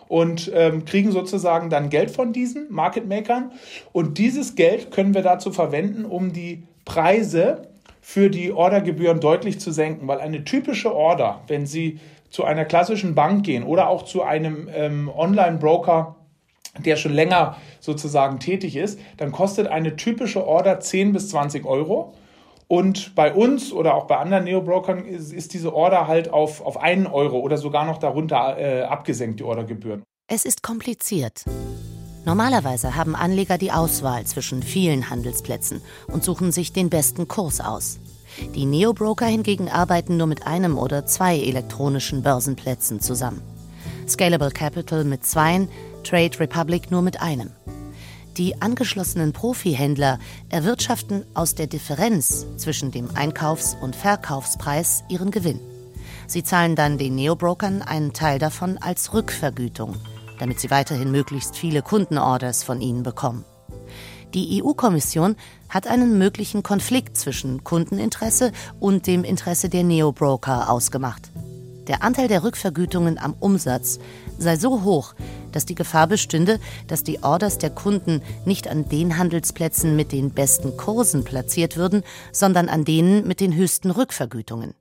und 0.08 0.50
ähm, 0.54 0.84
kriegen 0.84 1.12
sozusagen 1.12 1.70
dann 1.70 1.90
Geld 1.90 2.10
von 2.10 2.32
diesen 2.32 2.72
Market 2.72 3.06
Makern. 3.06 3.52
Und 3.92 4.18
dieses 4.18 4.54
Geld 4.54 4.90
können 4.90 5.14
wir 5.14 5.22
dazu 5.22 5.52
verwenden, 5.52 6.04
um 6.04 6.32
die 6.32 6.64
Preise 6.84 7.68
für 8.00 8.30
die 8.30 8.52
Ordergebühren 8.52 9.20
deutlich 9.20 9.60
zu 9.60 9.70
senken, 9.70 10.08
weil 10.08 10.20
eine 10.20 10.44
typische 10.44 10.94
Order, 10.94 11.42
wenn 11.46 11.66
Sie 11.66 12.00
zu 12.30 12.44
einer 12.44 12.64
klassischen 12.64 13.14
Bank 13.14 13.44
gehen 13.44 13.62
oder 13.62 13.88
auch 13.88 14.02
zu 14.04 14.22
einem 14.22 14.68
ähm, 14.72 15.10
Online-Broker, 15.14 16.16
der 16.84 16.96
schon 16.96 17.12
länger 17.12 17.56
sozusagen 17.80 18.38
tätig 18.38 18.76
ist, 18.76 19.00
dann 19.16 19.32
kostet 19.32 19.66
eine 19.66 19.96
typische 19.96 20.46
Order 20.46 20.80
10 20.80 21.12
bis 21.12 21.30
20 21.30 21.64
Euro. 21.64 22.14
Und 22.68 23.14
bei 23.14 23.32
uns 23.32 23.72
oder 23.72 23.94
auch 23.94 24.06
bei 24.06 24.18
anderen 24.18 24.44
Neo-Brokern 24.44 25.06
ist, 25.06 25.32
ist, 25.32 25.54
diese 25.54 25.74
Order 25.74 26.06
halt 26.06 26.30
auf, 26.30 26.60
auf 26.60 26.76
einen 26.76 27.06
Euro 27.06 27.38
oder 27.38 27.56
sogar 27.56 27.86
noch 27.86 27.96
darunter 27.96 28.58
äh, 28.58 28.82
abgesenkt, 28.82 29.40
die 29.40 29.44
Ordergebühren. 29.44 30.02
Es 30.30 30.44
ist 30.44 30.62
kompliziert. 30.62 31.44
Normalerweise 32.26 32.94
haben 32.94 33.16
Anleger 33.16 33.56
die 33.56 33.72
Auswahl 33.72 34.26
zwischen 34.26 34.62
vielen 34.62 35.08
Handelsplätzen 35.08 35.80
und 36.08 36.22
suchen 36.22 36.52
sich 36.52 36.74
den 36.74 36.90
besten 36.90 37.26
Kurs 37.26 37.62
aus. 37.62 38.00
Die 38.54 38.66
Neo-Broker 38.66 39.26
hingegen 39.26 39.68
arbeiten 39.68 40.16
nur 40.16 40.26
mit 40.26 40.46
einem 40.46 40.78
oder 40.78 41.06
zwei 41.06 41.38
elektronischen 41.38 42.22
Börsenplätzen 42.22 43.00
zusammen. 43.00 43.42
Scalable 44.08 44.50
Capital 44.50 45.04
mit 45.04 45.24
zweien, 45.26 45.68
Trade 46.04 46.40
Republic 46.40 46.90
nur 46.90 47.02
mit 47.02 47.20
einem. 47.20 47.50
Die 48.36 48.62
angeschlossenen 48.62 49.32
Profihändler 49.32 50.18
erwirtschaften 50.48 51.24
aus 51.34 51.56
der 51.56 51.66
Differenz 51.66 52.46
zwischen 52.56 52.92
dem 52.92 53.10
Einkaufs- 53.16 53.76
und 53.80 53.96
Verkaufspreis 53.96 55.02
ihren 55.08 55.32
Gewinn. 55.32 55.60
Sie 56.28 56.44
zahlen 56.44 56.76
dann 56.76 56.98
den 56.98 57.16
Neobrokern 57.16 57.82
einen 57.82 58.12
Teil 58.12 58.38
davon 58.38 58.78
als 58.78 59.12
Rückvergütung, 59.12 59.96
damit 60.38 60.60
sie 60.60 60.70
weiterhin 60.70 61.10
möglichst 61.10 61.56
viele 61.56 61.82
Kundenorders 61.82 62.62
von 62.62 62.80
ihnen 62.80 63.02
bekommen. 63.02 63.44
Die 64.34 64.62
EU-Kommission 64.62 65.36
hat 65.68 65.86
einen 65.86 66.18
möglichen 66.18 66.62
Konflikt 66.62 67.16
zwischen 67.16 67.64
Kundeninteresse 67.64 68.52
und 68.80 69.06
dem 69.06 69.24
Interesse 69.24 69.68
der 69.68 69.84
Neobroker 69.84 70.70
ausgemacht. 70.70 71.30
Der 71.88 72.02
Anteil 72.02 72.28
der 72.28 72.44
Rückvergütungen 72.44 73.18
am 73.18 73.34
Umsatz 73.40 73.98
sei 74.38 74.56
so 74.56 74.82
hoch, 74.82 75.14
dass 75.52 75.64
die 75.64 75.74
Gefahr 75.74 76.06
bestünde, 76.06 76.60
dass 76.86 77.02
die 77.02 77.22
Orders 77.22 77.56
der 77.56 77.70
Kunden 77.70 78.20
nicht 78.44 78.68
an 78.68 78.88
den 78.88 79.16
Handelsplätzen 79.16 79.96
mit 79.96 80.12
den 80.12 80.30
besten 80.30 80.76
Kursen 80.76 81.24
platziert 81.24 81.78
würden, 81.78 82.02
sondern 82.30 82.68
an 82.68 82.84
denen 82.84 83.26
mit 83.26 83.40
den 83.40 83.54
höchsten 83.54 83.90
Rückvergütungen. 83.90 84.74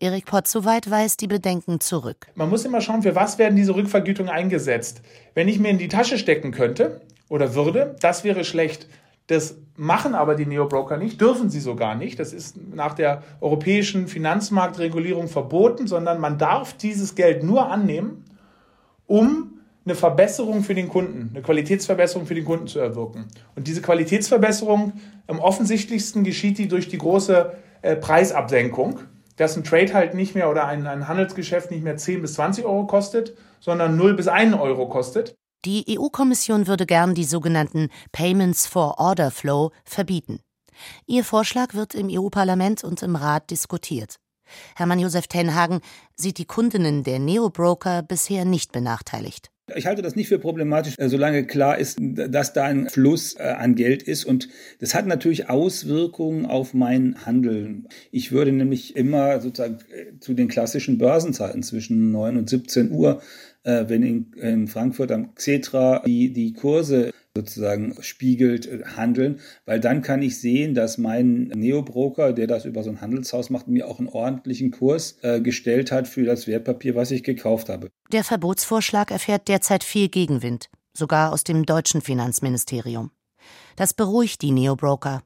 Erik 0.00 0.26
Potzowait 0.26 0.90
weist 0.90 1.22
die 1.22 1.28
Bedenken 1.28 1.80
zurück. 1.80 2.26
Man 2.34 2.50
muss 2.50 2.66
immer 2.66 2.82
schauen, 2.82 3.02
für 3.02 3.14
was 3.14 3.38
werden 3.38 3.56
diese 3.56 3.74
Rückvergütungen 3.74 4.30
eingesetzt. 4.30 5.00
Wenn 5.32 5.48
ich 5.48 5.58
mir 5.58 5.70
in 5.70 5.78
die 5.78 5.88
Tasche 5.88 6.18
stecken 6.18 6.50
könnte 6.50 7.00
oder 7.30 7.54
würde, 7.54 7.96
das 8.00 8.22
wäre 8.22 8.44
schlecht. 8.44 8.86
Das 9.26 9.56
machen 9.76 10.14
aber 10.14 10.34
die 10.34 10.46
Neobroker 10.46 10.98
nicht, 10.98 11.20
dürfen 11.20 11.48
sie 11.48 11.60
sogar 11.60 11.94
nicht. 11.94 12.18
Das 12.18 12.32
ist 12.32 12.56
nach 12.74 12.94
der 12.94 13.22
europäischen 13.40 14.06
Finanzmarktregulierung 14.06 15.28
verboten, 15.28 15.86
sondern 15.86 16.20
man 16.20 16.38
darf 16.38 16.74
dieses 16.74 17.14
Geld 17.14 17.42
nur 17.42 17.70
annehmen, 17.70 18.24
um 19.06 19.54
eine 19.84 19.94
Verbesserung 19.94 20.62
für 20.62 20.74
den 20.74 20.88
Kunden, 20.88 21.30
eine 21.30 21.42
Qualitätsverbesserung 21.42 22.26
für 22.26 22.34
den 22.34 22.44
Kunden 22.44 22.66
zu 22.66 22.78
erwirken. 22.78 23.26
Und 23.54 23.66
diese 23.66 23.82
Qualitätsverbesserung 23.82 24.94
am 25.26 25.40
offensichtlichsten 25.40 26.24
geschieht 26.24 26.58
die 26.58 26.68
durch 26.68 26.88
die 26.88 26.98
große 26.98 27.52
äh, 27.82 27.96
Preisabsenkung, 27.96 29.00
dass 29.36 29.56
ein 29.56 29.64
Trade 29.64 29.92
halt 29.92 30.14
nicht 30.14 30.34
mehr 30.34 30.50
oder 30.50 30.66
ein, 30.66 30.86
ein 30.86 31.08
Handelsgeschäft 31.08 31.70
nicht 31.70 31.82
mehr 31.82 31.96
10 31.96 32.22
bis 32.22 32.34
20 32.34 32.64
Euro 32.64 32.86
kostet, 32.86 33.36
sondern 33.60 33.96
0 33.96 34.14
bis 34.14 34.28
1 34.28 34.54
Euro 34.54 34.88
kostet. 34.88 35.34
Die 35.64 35.98
EU-Kommission 35.98 36.66
würde 36.66 36.84
gern 36.84 37.14
die 37.14 37.24
sogenannten 37.24 37.88
Payments 38.12 38.66
for 38.66 38.98
Order 38.98 39.30
Flow 39.30 39.70
verbieten. 39.84 40.40
Ihr 41.06 41.24
Vorschlag 41.24 41.72
wird 41.72 41.94
im 41.94 42.08
EU-Parlament 42.10 42.84
und 42.84 43.02
im 43.02 43.16
Rat 43.16 43.50
diskutiert. 43.50 44.16
Hermann 44.76 44.98
Josef 44.98 45.26
Tenhagen 45.26 45.80
sieht 46.16 46.36
die 46.36 46.44
Kundinnen 46.44 47.02
der 47.02 47.18
Neobroker 47.18 48.02
bisher 48.02 48.44
nicht 48.44 48.72
benachteiligt. 48.72 49.50
Ich 49.74 49.86
halte 49.86 50.02
das 50.02 50.14
nicht 50.14 50.28
für 50.28 50.38
problematisch, 50.38 50.94
äh, 50.98 51.08
solange 51.08 51.44
klar 51.46 51.78
ist, 51.78 51.98
dass 51.98 52.52
da 52.52 52.64
ein 52.64 52.90
Fluss 52.90 53.34
äh, 53.38 53.44
an 53.44 53.74
Geld 53.74 54.02
ist. 54.02 54.24
Und 54.24 54.48
das 54.80 54.94
hat 54.94 55.06
natürlich 55.06 55.48
Auswirkungen 55.48 56.44
auf 56.44 56.74
mein 56.74 57.24
Handeln. 57.24 57.88
Ich 58.10 58.30
würde 58.30 58.52
nämlich 58.52 58.94
immer 58.94 59.40
sozusagen 59.40 59.78
äh, 59.90 60.18
zu 60.20 60.34
den 60.34 60.48
klassischen 60.48 60.98
Börsenzeiten 60.98 61.62
zwischen 61.62 62.10
9 62.12 62.36
und 62.36 62.50
17 62.50 62.90
Uhr 62.90 63.22
wenn 63.66 64.02
in, 64.02 64.32
in 64.34 64.68
Frankfurt 64.68 65.10
am 65.10 65.34
Xetra 65.34 66.02
die, 66.04 66.34
die 66.34 66.52
Kurse 66.52 67.14
sozusagen 67.36 67.96
spiegelt, 68.00 68.66
äh, 68.66 68.84
handeln, 68.96 69.40
weil 69.66 69.80
dann 69.80 70.02
kann 70.02 70.22
ich 70.22 70.40
sehen, 70.40 70.74
dass 70.74 70.98
mein 70.98 71.50
Neobroker, 71.54 72.32
der 72.32 72.46
das 72.46 72.64
über 72.64 72.84
so 72.84 72.90
ein 72.90 73.00
Handelshaus 73.00 73.50
macht, 73.50 73.66
mir 73.66 73.88
auch 73.88 73.98
einen 73.98 74.08
ordentlichen 74.08 74.70
Kurs 74.70 75.18
äh, 75.22 75.40
gestellt 75.40 75.90
hat 75.90 76.06
für 76.06 76.24
das 76.24 76.46
Wertpapier, 76.46 76.94
was 76.94 77.10
ich 77.10 77.24
gekauft 77.24 77.68
habe. 77.68 77.90
Der 78.12 78.22
Verbotsvorschlag 78.22 79.10
erfährt 79.10 79.48
derzeit 79.48 79.82
viel 79.82 80.08
Gegenwind, 80.08 80.70
sogar 80.96 81.32
aus 81.32 81.42
dem 81.42 81.66
deutschen 81.66 82.02
Finanzministerium. 82.02 83.10
Das 83.74 83.94
beruhigt 83.94 84.42
die 84.42 84.52
Neobroker. 84.52 85.22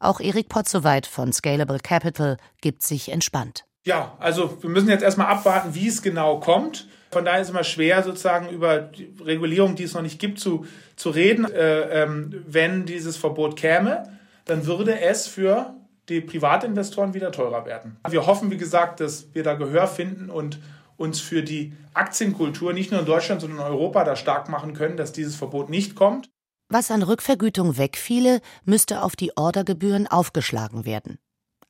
Auch 0.00 0.20
Erik 0.20 0.48
Potzowait 0.48 1.06
von 1.06 1.32
Scalable 1.32 1.78
Capital 1.78 2.38
gibt 2.60 2.82
sich 2.82 3.10
entspannt. 3.10 3.64
Ja, 3.84 4.16
also 4.18 4.62
wir 4.62 4.70
müssen 4.70 4.88
jetzt 4.88 5.02
erstmal 5.02 5.28
abwarten, 5.28 5.74
wie 5.74 5.88
es 5.88 6.02
genau 6.02 6.40
kommt. 6.40 6.88
Von 7.12 7.26
daher 7.26 7.42
ist 7.42 7.48
es 7.48 7.50
immer 7.50 7.64
schwer, 7.64 8.02
sozusagen 8.02 8.48
über 8.48 8.78
die 8.80 9.12
Regulierung, 9.22 9.76
die 9.76 9.84
es 9.84 9.92
noch 9.92 10.02
nicht 10.02 10.18
gibt, 10.18 10.40
zu, 10.40 10.66
zu 10.96 11.10
reden. 11.10 11.44
Äh, 11.44 12.02
ähm, 12.02 12.42
wenn 12.46 12.86
dieses 12.86 13.18
Verbot 13.18 13.56
käme, 13.56 14.04
dann 14.46 14.66
würde 14.66 14.98
es 14.98 15.26
für 15.26 15.74
die 16.08 16.22
Privatinvestoren 16.22 17.12
wieder 17.14 17.30
teurer 17.30 17.66
werden. 17.66 17.98
Wir 18.08 18.26
hoffen, 18.26 18.50
wie 18.50 18.56
gesagt, 18.56 19.00
dass 19.00 19.28
wir 19.34 19.42
da 19.42 19.54
Gehör 19.54 19.86
finden 19.86 20.30
und 20.30 20.58
uns 20.96 21.20
für 21.20 21.42
die 21.42 21.74
Aktienkultur 21.94 22.72
nicht 22.72 22.90
nur 22.90 23.00
in 23.00 23.06
Deutschland, 23.06 23.42
sondern 23.42 23.60
in 23.60 23.72
Europa 23.72 24.04
da 24.04 24.16
stark 24.16 24.48
machen 24.48 24.72
können, 24.72 24.96
dass 24.96 25.12
dieses 25.12 25.36
Verbot 25.36 25.68
nicht 25.68 25.94
kommt. 25.94 26.30
Was 26.68 26.90
an 26.90 27.02
Rückvergütung 27.02 27.76
wegfiele, 27.76 28.40
müsste 28.64 29.02
auf 29.02 29.16
die 29.16 29.36
Ordergebühren 29.36 30.06
aufgeschlagen 30.06 30.86
werden. 30.86 31.18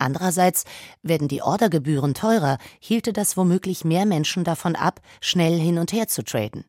Andererseits, 0.03 0.65
werden 1.03 1.29
die 1.29 1.43
Ordergebühren 1.43 2.12
teurer, 2.15 2.59
hielte 2.81 3.12
das 3.12 3.37
womöglich 3.37 3.85
mehr 3.85 4.05
Menschen 4.05 4.43
davon 4.43 4.75
ab, 4.75 5.01
schnell 5.21 5.59
hin 5.59 5.79
und 5.79 5.93
her 5.93 6.09
zu 6.09 6.25
traden. 6.25 6.65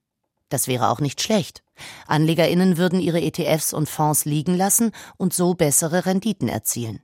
Das 0.49 0.67
wäre 0.67 0.89
auch 0.89 0.99
nicht 0.99 1.19
schlecht. 1.19 1.63
Anlegerinnen 2.05 2.77
würden 2.77 2.99
ihre 2.99 3.21
ETFs 3.21 3.73
und 3.73 3.89
Fonds 3.89 4.25
liegen 4.25 4.55
lassen 4.55 4.91
und 5.17 5.33
so 5.33 5.55
bessere 5.55 6.05
Renditen 6.05 6.47
erzielen. 6.47 7.01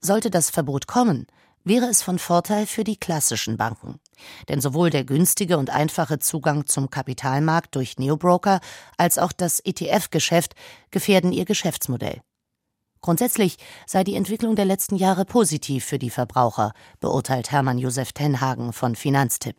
Sollte 0.00 0.30
das 0.30 0.50
Verbot 0.50 0.86
kommen, 0.86 1.26
wäre 1.64 1.86
es 1.86 2.02
von 2.02 2.18
Vorteil 2.18 2.66
für 2.66 2.84
die 2.84 2.98
klassischen 2.98 3.56
Banken. 3.56 4.00
Denn 4.50 4.60
sowohl 4.60 4.90
der 4.90 5.04
günstige 5.04 5.56
und 5.56 5.70
einfache 5.70 6.18
Zugang 6.18 6.66
zum 6.66 6.90
Kapitalmarkt 6.90 7.74
durch 7.74 7.98
Neobroker 7.98 8.60
als 8.98 9.16
auch 9.16 9.32
das 9.32 9.60
ETF-Geschäft 9.60 10.54
gefährden 10.90 11.32
ihr 11.32 11.46
Geschäftsmodell. 11.46 12.20
Grundsätzlich 13.00 13.56
sei 13.86 14.04
die 14.04 14.14
Entwicklung 14.14 14.56
der 14.56 14.64
letzten 14.64 14.96
Jahre 14.96 15.24
positiv 15.24 15.84
für 15.84 15.98
die 15.98 16.10
Verbraucher, 16.10 16.72
beurteilt 17.00 17.50
Hermann 17.50 17.78
Josef 17.78 18.12
Tenhagen 18.12 18.72
von 18.72 18.94
Finanztipp. 18.94 19.56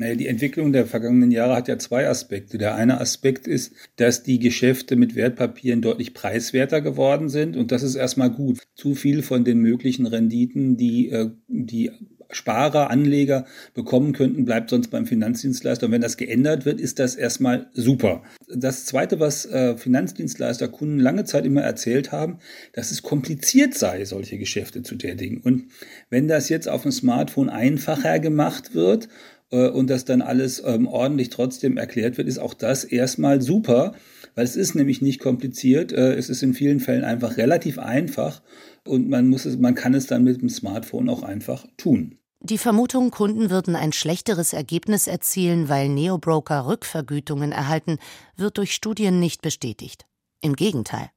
Naja, 0.00 0.14
die 0.14 0.28
Entwicklung 0.28 0.72
der 0.72 0.86
vergangenen 0.86 1.30
Jahre 1.30 1.56
hat 1.56 1.68
ja 1.68 1.78
zwei 1.78 2.08
Aspekte. 2.08 2.56
Der 2.56 2.74
eine 2.74 3.02
Aspekt 3.02 3.46
ist, 3.46 3.74
dass 3.96 4.22
die 4.22 4.38
Geschäfte 4.38 4.96
mit 4.96 5.14
Wertpapieren 5.14 5.82
deutlich 5.82 6.14
preiswerter 6.14 6.80
geworden 6.80 7.28
sind 7.28 7.54
und 7.54 7.70
das 7.70 7.82
ist 7.82 7.96
erstmal 7.96 8.30
gut. 8.30 8.62
Zu 8.74 8.94
viel 8.94 9.22
von 9.22 9.44
den 9.44 9.58
möglichen 9.58 10.06
Renditen, 10.06 10.78
die 10.78 11.10
äh, 11.10 11.28
die 11.48 11.90
Sparer, 12.30 12.90
Anleger 12.90 13.46
bekommen 13.74 14.12
könnten, 14.12 14.44
bleibt 14.44 14.70
sonst 14.70 14.88
beim 14.88 15.06
Finanzdienstleister. 15.06 15.86
Und 15.86 15.92
wenn 15.92 16.00
das 16.00 16.16
geändert 16.16 16.64
wird, 16.64 16.80
ist 16.80 16.98
das 16.98 17.14
erstmal 17.14 17.66
super. 17.72 18.22
Das 18.48 18.86
Zweite, 18.86 19.20
was 19.20 19.46
äh, 19.46 19.76
Finanzdienstleister 19.76 20.68
Kunden 20.68 20.98
lange 20.98 21.24
Zeit 21.24 21.44
immer 21.44 21.62
erzählt 21.62 22.12
haben, 22.12 22.38
dass 22.72 22.90
es 22.90 23.02
kompliziert 23.02 23.74
sei, 23.74 24.04
solche 24.04 24.38
Geschäfte 24.38 24.82
zu 24.82 24.96
tätigen. 24.96 25.40
Und 25.40 25.64
wenn 26.08 26.28
das 26.28 26.48
jetzt 26.48 26.68
auf 26.68 26.82
dem 26.82 26.92
Smartphone 26.92 27.48
einfacher 27.48 28.18
gemacht 28.18 28.74
wird 28.74 29.08
äh, 29.50 29.68
und 29.68 29.90
das 29.90 30.04
dann 30.04 30.22
alles 30.22 30.62
ähm, 30.64 30.86
ordentlich 30.86 31.30
trotzdem 31.30 31.76
erklärt 31.76 32.18
wird, 32.18 32.28
ist 32.28 32.38
auch 32.38 32.54
das 32.54 32.84
erstmal 32.84 33.40
super, 33.40 33.94
weil 34.34 34.44
es 34.44 34.56
ist 34.56 34.74
nämlich 34.74 35.02
nicht 35.02 35.20
kompliziert. 35.20 35.92
Äh, 35.92 36.14
es 36.14 36.30
ist 36.30 36.42
in 36.42 36.54
vielen 36.54 36.80
Fällen 36.80 37.04
einfach 37.04 37.36
relativ 37.36 37.78
einfach 37.78 38.42
und 38.86 39.08
man 39.08 39.28
muss 39.28 39.44
es, 39.44 39.58
man 39.58 39.74
kann 39.74 39.94
es 39.94 40.06
dann 40.06 40.24
mit 40.24 40.40
dem 40.40 40.48
Smartphone 40.48 41.08
auch 41.08 41.22
einfach 41.22 41.66
tun. 41.76 42.16
Die 42.42 42.56
Vermutung, 42.56 43.10
Kunden 43.10 43.50
würden 43.50 43.76
ein 43.76 43.92
schlechteres 43.92 44.54
Ergebnis 44.54 45.06
erzielen, 45.06 45.68
weil 45.68 45.90
Neobroker 45.90 46.66
Rückvergütungen 46.66 47.52
erhalten, 47.52 47.98
wird 48.34 48.56
durch 48.56 48.74
Studien 48.74 49.20
nicht 49.20 49.42
bestätigt. 49.42 50.06
Im 50.40 50.56
Gegenteil. 50.56 51.10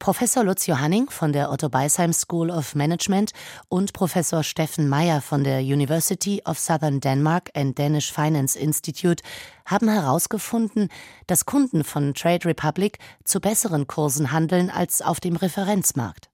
Professor 0.00 0.42
Lutz 0.42 0.66
Johanning 0.66 1.10
von 1.10 1.32
der 1.32 1.52
Otto 1.52 1.68
Beisheim 1.68 2.12
School 2.12 2.50
of 2.50 2.74
Management 2.74 3.32
und 3.68 3.92
Professor 3.92 4.42
Steffen 4.42 4.88
Meyer 4.88 5.20
von 5.20 5.44
der 5.44 5.60
University 5.60 6.42
of 6.44 6.58
Southern 6.58 6.98
Denmark 6.98 7.50
and 7.54 7.78
Danish 7.78 8.12
Finance 8.12 8.58
Institute 8.58 9.22
haben 9.64 9.88
herausgefunden, 9.88 10.88
dass 11.28 11.46
Kunden 11.46 11.84
von 11.84 12.14
Trade 12.14 12.46
Republic 12.46 12.98
zu 13.22 13.40
besseren 13.40 13.86
Kursen 13.86 14.32
handeln 14.32 14.70
als 14.70 15.02
auf 15.02 15.20
dem 15.20 15.36
Referenzmarkt. 15.36 16.30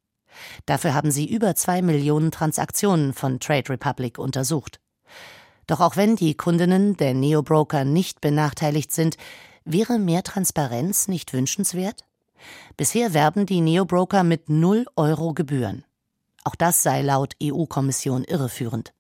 Dafür 0.67 0.95
haben 0.95 1.11
sie 1.11 1.27
über 1.29 1.55
zwei 1.55 1.83
Millionen 1.83 2.31
Transaktionen 2.31 3.13
von 3.13 3.41
Trade 3.41 3.71
Republic 3.71 4.19
untersucht. 4.19 4.81
Doch 5.67 5.81
auch 5.81 5.97
wenn 5.97 6.17
die 6.17 6.37
Kundinnen 6.37 6.97
der 6.97 7.15
Neobroker 7.15 7.85
nicht 7.85 8.21
benachteiligt 8.21 8.93
sind, 8.93 9.17
wäre 9.65 9.99
mehr 9.99 10.23
Transparenz 10.23 11.09
nicht 11.09 11.33
wünschenswert? 11.33 12.05
Bisher 12.77 13.15
werben 13.15 13.47
die 13.47 13.61
Neobroker 13.61 14.25
mit 14.25 14.49
0 14.49 14.85
Euro 14.97 15.33
Gebühren. 15.33 15.85
Auch 16.45 16.55
das 16.55 16.83
sei 16.83 17.01
laut 17.01 17.35
EU-Kommission 17.43 18.25
irreführend. 18.25 18.93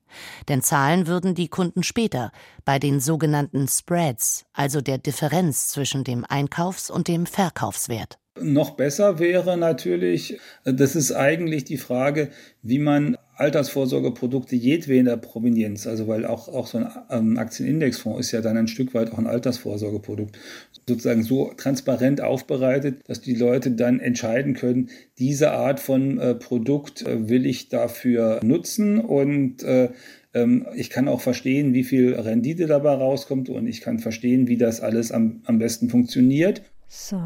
Denn 0.48 0.62
zahlen 0.62 1.06
würden 1.06 1.34
die 1.34 1.48
Kunden 1.48 1.82
später 1.82 2.30
bei 2.64 2.78
den 2.78 3.00
sogenannten 3.00 3.68
Spreads, 3.68 4.44
also 4.52 4.80
der 4.80 4.98
Differenz 4.98 5.68
zwischen 5.68 6.04
dem 6.04 6.24
Einkaufs- 6.24 6.90
und 6.90 7.08
dem 7.08 7.26
Verkaufswert. 7.26 8.18
Noch 8.40 8.70
besser 8.70 9.18
wäre 9.20 9.56
natürlich, 9.56 10.40
das 10.64 10.96
ist 10.96 11.12
eigentlich 11.12 11.64
die 11.64 11.76
Frage, 11.76 12.30
wie 12.62 12.80
man 12.80 13.16
Altersvorsorgeprodukte 13.36 14.56
jedweder 14.56 15.16
Provenienz, 15.16 15.86
also 15.86 16.06
weil 16.06 16.24
auch, 16.24 16.48
auch 16.48 16.66
so 16.66 16.78
ein 17.08 17.38
Aktienindexfonds 17.38 18.20
ist 18.20 18.32
ja 18.32 18.40
dann 18.40 18.56
ein 18.56 18.68
Stück 18.68 18.94
weit 18.94 19.12
auch 19.12 19.18
ein 19.18 19.26
Altersvorsorgeprodukt, 19.26 20.38
sozusagen 20.86 21.22
so 21.22 21.52
transparent 21.56 22.20
aufbereitet, 22.20 23.00
dass 23.06 23.20
die 23.20 23.34
Leute 23.34 23.72
dann 23.72 24.00
entscheiden 24.00 24.54
können, 24.54 24.90
diese 25.18 25.52
Art 25.52 25.80
von 25.80 26.18
äh, 26.18 26.34
Produkt 26.34 27.02
äh, 27.02 27.28
will 27.28 27.46
ich 27.46 27.68
dafür 27.68 28.40
nutzen 28.42 29.00
und 29.00 29.62
äh, 29.62 29.90
ähm, 30.32 30.66
ich 30.74 30.90
kann 30.90 31.08
auch 31.08 31.20
verstehen, 31.20 31.74
wie 31.74 31.84
viel 31.84 32.14
Rendite 32.14 32.66
dabei 32.66 32.94
rauskommt 32.94 33.48
und 33.48 33.66
ich 33.66 33.80
kann 33.80 33.98
verstehen, 33.98 34.46
wie 34.46 34.58
das 34.58 34.80
alles 34.80 35.10
am, 35.10 35.42
am 35.44 35.58
besten 35.58 35.88
funktioniert. 35.88 36.62
So, 36.86 37.18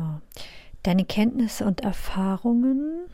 deine 0.82 1.04
Kenntnisse 1.04 1.64
und 1.64 1.80
Erfahrungen 1.80 3.08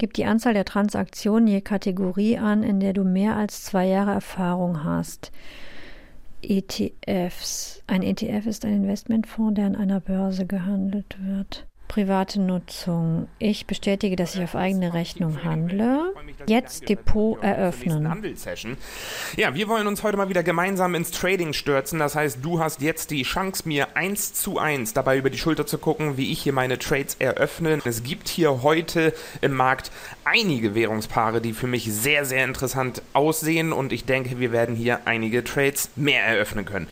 Gib 0.00 0.14
die 0.14 0.24
Anzahl 0.24 0.54
der 0.54 0.64
Transaktionen 0.64 1.46
je 1.46 1.60
Kategorie 1.60 2.38
an, 2.38 2.62
in 2.62 2.80
der 2.80 2.94
du 2.94 3.04
mehr 3.04 3.36
als 3.36 3.64
zwei 3.64 3.84
Jahre 3.84 4.12
Erfahrung 4.12 4.82
hast. 4.82 5.30
ETFs. 6.40 7.82
Ein 7.86 8.02
ETF 8.02 8.46
ist 8.46 8.64
ein 8.64 8.76
Investmentfonds, 8.76 9.56
der 9.56 9.66
an 9.66 9.76
einer 9.76 10.00
Börse 10.00 10.46
gehandelt 10.46 11.18
wird. 11.20 11.66
Private 11.90 12.40
Nutzung. 12.40 13.26
Ich 13.40 13.66
bestätige, 13.66 14.14
dass 14.14 14.36
ich 14.36 14.44
auf 14.44 14.54
eigene 14.54 14.94
Rechnung 14.94 15.42
handle. 15.42 16.14
Jetzt 16.46 16.88
Depot 16.88 17.42
eröffnen. 17.42 18.06
Ja, 19.36 19.56
wir 19.56 19.66
wollen 19.66 19.88
uns 19.88 20.04
heute 20.04 20.16
mal 20.16 20.28
wieder 20.28 20.44
gemeinsam 20.44 20.94
ins 20.94 21.10
Trading 21.10 21.52
stürzen. 21.52 21.98
Das 21.98 22.14
heißt, 22.14 22.38
du 22.42 22.60
hast 22.60 22.80
jetzt 22.80 23.10
die 23.10 23.24
Chance, 23.24 23.64
mir 23.66 23.96
eins 23.96 24.32
zu 24.34 24.60
eins 24.60 24.94
dabei 24.94 25.18
über 25.18 25.30
die 25.30 25.38
Schulter 25.38 25.66
zu 25.66 25.78
gucken, 25.78 26.16
wie 26.16 26.30
ich 26.30 26.40
hier 26.42 26.52
meine 26.52 26.78
Trades 26.78 27.16
eröffne. 27.18 27.80
Es 27.84 28.04
gibt 28.04 28.28
hier 28.28 28.62
heute 28.62 29.12
im 29.40 29.54
Markt 29.54 29.90
einige 30.24 30.76
Währungspaare, 30.76 31.40
die 31.40 31.52
für 31.52 31.66
mich 31.66 31.92
sehr, 31.92 32.24
sehr 32.24 32.44
interessant 32.44 33.02
aussehen 33.14 33.72
und 33.72 33.92
ich 33.92 34.04
denke, 34.04 34.38
wir 34.38 34.52
werden 34.52 34.76
hier 34.76 35.00
einige 35.06 35.42
Trades 35.42 35.90
mehr 35.96 36.24
eröffnen 36.24 36.64
können. 36.64 36.86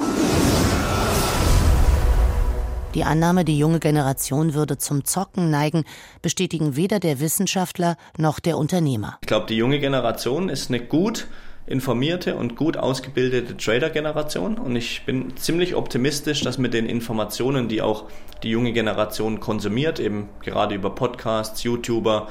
Die 2.94 3.04
Annahme, 3.04 3.44
die 3.44 3.58
junge 3.58 3.80
Generation 3.80 4.54
würde 4.54 4.78
zum 4.78 5.04
Zocken 5.04 5.50
neigen, 5.50 5.84
bestätigen 6.22 6.74
weder 6.74 7.00
der 7.00 7.20
Wissenschaftler 7.20 7.96
noch 8.16 8.40
der 8.40 8.56
Unternehmer. 8.56 9.18
Ich 9.20 9.28
glaube, 9.28 9.46
die 9.46 9.56
junge 9.56 9.78
Generation 9.78 10.48
ist 10.48 10.70
eine 10.70 10.80
gut 10.80 11.26
informierte 11.66 12.34
und 12.34 12.56
gut 12.56 12.78
ausgebildete 12.78 13.58
Trader-Generation 13.58 14.56
und 14.56 14.74
ich 14.74 15.02
bin 15.04 15.36
ziemlich 15.36 15.74
optimistisch, 15.74 16.40
dass 16.40 16.56
mit 16.56 16.72
den 16.72 16.86
Informationen, 16.86 17.68
die 17.68 17.82
auch 17.82 18.04
die 18.42 18.48
junge 18.48 18.72
Generation 18.72 19.38
konsumiert, 19.38 20.00
eben 20.00 20.30
gerade 20.42 20.74
über 20.74 20.94
Podcasts, 20.94 21.62
YouTuber, 21.64 22.28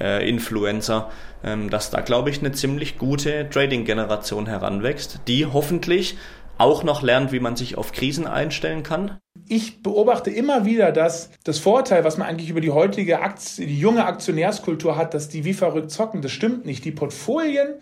äh, 0.00 0.28
Influencer, 0.28 1.10
ähm, 1.42 1.68
dass 1.68 1.90
da, 1.90 2.00
glaube 2.00 2.30
ich, 2.30 2.38
eine 2.38 2.52
ziemlich 2.52 2.96
gute 2.96 3.50
Trading-Generation 3.50 4.46
heranwächst, 4.46 5.20
die 5.26 5.46
hoffentlich 5.46 6.16
auch 6.58 6.82
noch 6.84 7.02
lernt, 7.02 7.32
wie 7.32 7.40
man 7.40 7.56
sich 7.56 7.76
auf 7.76 7.92
Krisen 7.92 8.26
einstellen 8.26 8.82
kann. 8.82 9.18
Ich 9.48 9.82
beobachte 9.82 10.30
immer 10.30 10.64
wieder, 10.64 10.90
dass 10.90 11.30
das 11.44 11.58
Vorteil, 11.58 12.04
was 12.04 12.16
man 12.16 12.26
eigentlich 12.26 12.50
über 12.50 12.60
die 12.60 12.70
heutige 12.70 13.20
Aktie, 13.20 13.66
die 13.66 13.78
junge 13.78 14.04
Aktionärskultur 14.04 14.96
hat, 14.96 15.14
dass 15.14 15.28
die 15.28 15.44
wie 15.44 15.54
verrückt 15.54 15.90
zocken, 15.90 16.22
das 16.22 16.32
stimmt 16.32 16.66
nicht. 16.66 16.84
Die 16.84 16.92
Portfolien 16.92 17.74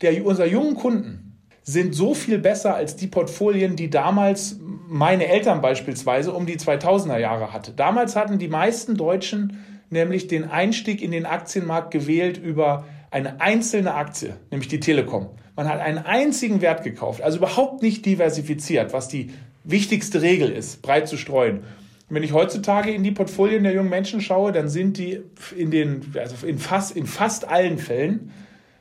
der 0.00 0.24
unserer 0.24 0.46
jungen 0.46 0.74
Kunden 0.74 1.38
sind 1.62 1.94
so 1.94 2.14
viel 2.14 2.38
besser 2.38 2.74
als 2.74 2.96
die 2.96 3.06
Portfolien, 3.06 3.74
die 3.76 3.88
damals 3.88 4.58
meine 4.86 5.26
Eltern 5.26 5.60
beispielsweise 5.62 6.32
um 6.32 6.46
die 6.46 6.58
2000er 6.58 7.18
Jahre 7.18 7.52
hatte. 7.52 7.72
Damals 7.72 8.16
hatten 8.16 8.38
die 8.38 8.48
meisten 8.48 8.96
Deutschen 8.96 9.64
nämlich 9.88 10.28
den 10.28 10.50
Einstieg 10.50 11.00
in 11.00 11.10
den 11.10 11.24
Aktienmarkt 11.24 11.90
gewählt 11.90 12.36
über 12.36 12.84
eine 13.10 13.40
einzelne 13.40 13.94
Aktie, 13.94 14.36
nämlich 14.50 14.68
die 14.68 14.80
Telekom. 14.80 15.30
Man 15.56 15.68
hat 15.68 15.80
einen 15.80 15.98
einzigen 15.98 16.60
Wert 16.60 16.82
gekauft, 16.82 17.22
also 17.22 17.38
überhaupt 17.38 17.82
nicht 17.82 18.04
diversifiziert, 18.06 18.92
was 18.92 19.08
die 19.08 19.30
wichtigste 19.62 20.20
Regel 20.20 20.50
ist, 20.50 20.82
breit 20.82 21.08
zu 21.08 21.16
streuen. 21.16 21.62
Wenn 22.08 22.22
ich 22.22 22.32
heutzutage 22.32 22.92
in 22.92 23.02
die 23.02 23.12
Portfolien 23.12 23.62
der 23.62 23.72
jungen 23.72 23.88
Menschen 23.88 24.20
schaue, 24.20 24.52
dann 24.52 24.68
sind 24.68 24.98
die 24.98 25.22
in, 25.56 25.70
den, 25.70 26.12
also 26.18 26.46
in, 26.46 26.58
fast, 26.58 26.96
in 26.96 27.06
fast 27.06 27.48
allen 27.48 27.78
Fällen 27.78 28.32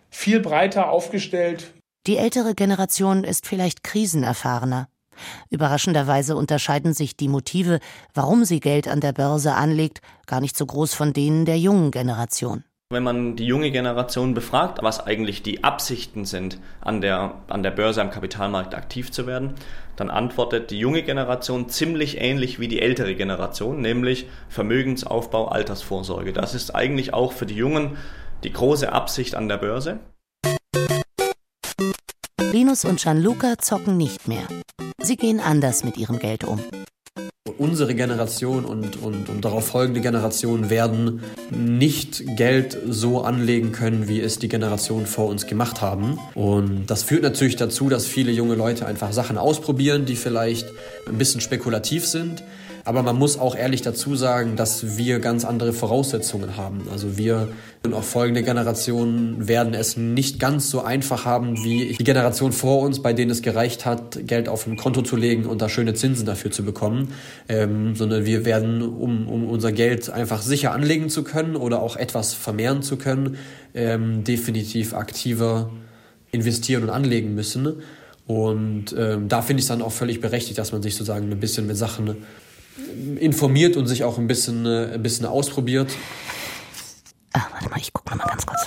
viel 0.10 0.40
breiter 0.40 0.90
aufgestellt. 0.90 1.74
Die 2.06 2.18
ältere 2.18 2.54
Generation 2.54 3.24
ist 3.24 3.48
vielleicht 3.48 3.84
krisenerfahrener. 3.84 4.90
Überraschenderweise 5.50 6.36
unterscheiden 6.36 6.94
sich 6.94 7.16
die 7.16 7.28
Motive, 7.28 7.80
warum 8.14 8.46
sie 8.46 8.60
Geld 8.60 8.88
an 8.88 9.00
der 9.00 9.14
Börse 9.14 9.54
anlegt, 9.54 10.02
gar 10.26 10.42
nicht 10.42 10.58
so 10.58 10.66
groß 10.66 10.94
von 10.94 11.14
denen 11.14 11.46
der 11.46 11.60
jungen 11.60 11.92
Generation. 11.92 12.64
Wenn 12.94 13.02
man 13.02 13.36
die 13.36 13.48
junge 13.48 13.72
Generation 13.72 14.36
befragt, 14.36 14.78
was 14.84 15.04
eigentlich 15.04 15.42
die 15.42 15.64
Absichten 15.64 16.26
sind, 16.26 16.60
an 16.80 17.02
der, 17.02 17.34
an 17.48 17.64
der 17.64 17.72
Börse, 17.72 18.04
am 18.04 18.12
Kapitalmarkt 18.12 18.76
aktiv 18.76 19.12
zu 19.12 19.26
werden, 19.26 19.56
dann 19.96 20.12
antwortet 20.12 20.70
die 20.70 20.78
junge 20.78 21.02
Generation 21.02 21.70
ziemlich 21.70 22.22
ähnlich 22.22 22.60
wie 22.60 22.68
die 22.68 22.84
ältere 22.84 23.16
Generation, 23.16 23.82
nämlich 23.82 24.28
Vermögensaufbau, 24.48 25.48
Altersvorsorge. 25.48 26.34
Das 26.34 26.54
ist 26.54 26.76
eigentlich 26.76 27.16
auch 27.16 27.32
für 27.32 27.48
die 27.48 27.56
Jungen 27.56 27.98
die 28.44 28.54
große 28.54 28.94
Absicht 28.94 29.34
an 29.34 29.50
der 29.50 29.58
Börse. 29.58 29.98
Linus 32.52 32.86
und 32.86 33.02
Gianluca 33.02 33.58
zocken 33.58 33.98
nicht 33.98 34.28
mehr. 34.28 34.48
Sie 35.02 35.18
gehen 35.18 35.40
anders 35.40 35.84
mit 35.84 35.98
ihrem 35.98 36.20
Geld 36.20 36.44
um 36.44 36.60
unsere 37.58 37.96
Generation 37.96 38.66
und, 38.66 39.02
und, 39.02 39.30
und 39.30 39.46
darauf 39.46 39.68
folgende 39.68 40.02
Generationen 40.02 40.70
werden 40.70 41.22
nicht 41.50 42.24
Geld 42.36 42.78
so 42.88 43.22
anlegen 43.22 43.72
können, 43.72 44.08
wie 44.08 44.20
es 44.20 44.40
die 44.40 44.48
Generationen 44.48 45.06
vor 45.06 45.28
uns 45.28 45.48
gemacht 45.48 45.82
haben. 45.82 46.20
Und 46.36 46.88
das 46.88 47.04
führt 47.04 47.24
natürlich 47.24 47.56
dazu, 47.56 47.90
dass 47.90 48.06
viele 48.06 48.32
junge 48.32 48.56
Leute 48.56 48.86
einfach 48.86 49.12
Sachen 49.14 49.38
ausprobieren, 49.38 50.06
die 50.06 50.16
vielleicht 50.16 50.68
ein 51.08 51.18
bisschen 51.18 51.42
spekulativ 51.42 52.06
sind 52.06 52.44
aber 52.86 53.02
man 53.02 53.18
muss 53.18 53.40
auch 53.40 53.56
ehrlich 53.56 53.82
dazu 53.82 54.16
sagen, 54.16 54.56
dass 54.56 54.98
wir 54.98 55.20
ganz 55.20 55.46
andere 55.46 55.72
Voraussetzungen 55.72 56.58
haben. 56.58 56.88
Also 56.92 57.18
wir 57.18 57.50
und 57.86 57.94
auch 57.94 58.04
folgende 58.04 58.44
Generationen 58.44 59.48
werden 59.48 59.74
es 59.74 59.98
nicht 59.98 60.40
ganz 60.40 60.70
so 60.70 60.82
einfach 60.82 61.26
haben 61.26 61.64
wie 61.64 61.96
die 61.98 62.04
Generation 62.04 62.52
vor 62.52 62.82
uns, 62.82 63.02
bei 63.02 63.14
denen 63.14 63.32
es 63.32 63.42
gereicht 63.42 63.86
hat, 63.86 64.26
Geld 64.26 64.48
auf 64.48 64.68
ein 64.68 64.78
Konto 64.78 65.02
zu 65.02 65.16
legen 65.16 65.46
und 65.46 65.62
da 65.62 65.68
schöne 65.68 65.94
Zinsen 65.94 66.26
dafür 66.26 66.52
zu 66.52 66.64
bekommen, 66.64 67.14
ähm, 67.50 67.96
sondern 67.96 68.26
wir 68.26 68.46
werden, 68.46 68.82
um, 68.82 69.28
um 69.28 69.50
unser 69.50 69.72
Geld 69.72 70.10
einfach 70.10 70.42
sicher 70.42 70.72
anlegen 70.72 71.10
zu 71.10 71.24
können 71.24 71.56
oder 71.56 71.82
auch 71.82 71.98
etwas 71.98 72.34
vermehren 72.34 72.84
zu 72.84 72.98
können, 72.98 73.38
ähm, 73.74 74.24
definitiv 74.24 74.94
aktiver 74.94 75.70
investieren 76.32 76.84
und 76.84 76.90
anlegen 76.90 77.36
müssen. 77.36 77.82
Und 78.26 78.96
ähm, 78.98 79.28
da 79.28 79.42
finde 79.42 79.60
ich 79.60 79.66
es 79.66 79.68
dann 79.68 79.82
auch 79.82 79.92
völlig 79.92 80.22
berechtigt, 80.22 80.58
dass 80.58 80.72
man 80.72 80.82
sich 80.82 80.96
sozusagen 80.96 81.30
ein 81.30 81.40
bisschen 81.40 81.68
mit 81.68 81.76
Sachen 81.76 82.16
informiert 83.20 83.78
und 83.78 83.88
sich 83.88 84.04
auch 84.04 84.18
ein 84.18 84.28
bisschen, 84.28 84.66
äh, 84.66 84.94
ein 84.94 85.04
bisschen 85.04 85.26
ausprobiert. 85.26 85.96
Ah, 87.34 87.48
warte 87.52 87.70
mal, 87.70 87.80
ich 87.80 87.94
gucke 87.94 88.10
noch 88.12 88.18
mal 88.18 88.30
ganz 88.30 88.46
kurz. 88.46 88.62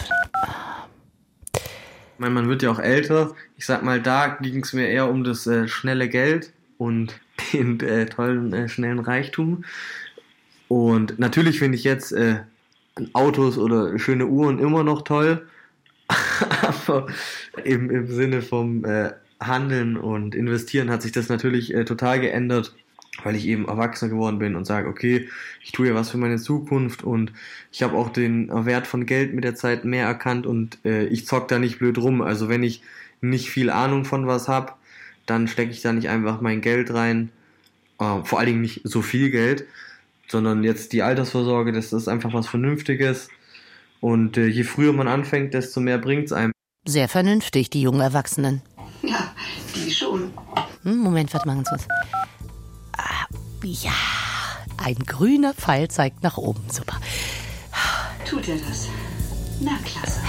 Ich 1.55 2.21
meine, 2.21 2.35
man 2.35 2.49
wird 2.49 2.63
ja 2.63 2.71
auch 2.71 2.79
älter. 2.79 3.35
Ich 3.57 3.67
sag 3.67 3.83
mal, 3.83 4.01
da 4.01 4.29
ging 4.41 4.63
es 4.63 4.73
mir 4.73 4.89
eher 4.89 5.09
um 5.09 5.25
das 5.25 5.47
äh, 5.47 5.69
schnelle 5.69 6.09
Geld 6.09 6.53
und 6.79 7.21
den 7.53 7.81
äh, 7.81 8.07
tollen, 8.07 8.53
äh, 8.53 8.69
schnellen 8.69 9.01
Reichtum. 9.01 9.65
Und 10.69 11.19
natürlich 11.19 11.59
finde 11.59 11.77
ich 11.77 11.85
jetzt 11.85 12.13
äh, 12.13 12.41
Autos 13.13 13.59
oder 13.59 13.99
schöne 13.99 14.27
Uhren 14.27 14.59
immer 14.59 14.83
noch 14.83 15.03
toll. 15.03 15.47
Aber 16.87 17.07
im, 17.65 17.91
im 17.91 18.07
Sinne 18.09 18.43
vom 18.43 18.85
äh, 18.85 19.13
Handeln 19.41 19.97
und 19.97 20.35
Investieren 20.35 20.91
hat 20.91 21.03
sich 21.03 21.13
das 21.13 21.29
natürlich 21.29 21.75
total 21.85 22.21
geändert 22.21 22.75
weil 23.23 23.37
ich 23.37 23.47
eben 23.47 23.67
erwachsener 23.67 24.11
geworden 24.11 24.39
bin 24.39 24.57
und 24.57 24.65
sage, 24.67 24.89
okay, 24.89 25.29
ich 25.63 25.73
tue 25.73 25.89
ja 25.89 25.95
was 25.95 26.11
für 26.11 26.19
meine 26.19 26.39
Zukunft 26.39 27.03
und 27.03 27.33
ich 27.73 27.83
habe 27.83 27.97
auch 27.97 28.11
den 28.11 28.49
Wert 28.67 28.87
von 28.87 29.07
Geld 29.07 29.35
mit 29.35 29.45
der 29.45 29.55
Zeit 29.55 29.85
mehr 29.85 30.07
erkannt 30.07 30.47
und 30.47 30.79
äh, 30.85 31.07
ich 31.07 31.27
zock 31.27 31.49
da 31.49 31.59
nicht 31.59 31.79
blöd 31.79 31.99
rum. 31.99 32.23
Also 32.23 32.49
wenn 32.49 32.63
ich 32.63 32.83
nicht 33.21 33.51
viel 33.51 33.71
Ahnung 33.71 34.05
von 34.05 34.27
was 34.27 34.49
habe, 34.49 34.73
dann 35.25 35.49
stecke 35.49 35.71
ich 35.73 35.83
da 35.83 35.93
nicht 35.93 36.09
einfach 36.09 36.41
mein 36.41 36.61
Geld 36.61 36.93
rein, 36.93 37.31
äh, 37.99 38.23
vor 38.25 38.39
allen 38.39 38.49
Dingen 38.49 38.61
nicht 38.61 38.83
so 38.85 39.03
viel 39.03 39.31
Geld, 39.31 39.65
sondern 40.29 40.65
jetzt 40.65 40.93
die 40.93 41.03
Altersvorsorge, 41.03 41.73
das 41.73 41.93
ist 41.93 42.09
einfach 42.09 42.33
was 42.33 42.47
Vernünftiges 42.47 43.29
und 44.01 44.37
äh, 44.37 44.47
je 44.47 44.65
früher 44.65 44.93
man 44.93 45.09
anfängt, 45.09 45.55
desto 45.55 45.81
mehr 45.81 45.99
bringt 45.99 46.27
es 46.27 46.33
einem. 46.33 46.53
Sehr 46.87 47.09
vernünftig, 47.09 47.71
die 47.71 47.83
jungen 47.83 48.01
Erwachsenen. 48.01 48.63
Ja, 49.03 49.35
die 49.75 49.91
schon. 49.91 50.31
Hm, 50.85 50.99
Moment, 50.99 51.33
warte 51.35 51.49
mal 51.49 51.55
ganz 51.57 51.69
kurz. 51.69 51.89
Ja, 53.67 53.91
ein 54.77 54.95
grüner 54.95 55.53
Pfeil 55.53 55.89
zeigt 55.89 56.23
nach 56.23 56.39
oben. 56.39 56.63
Super. 56.71 57.01
Tut 58.25 58.47
er 58.49 58.57
das? 58.59 58.89
Na, 59.61 59.73
klasse. 59.85 60.21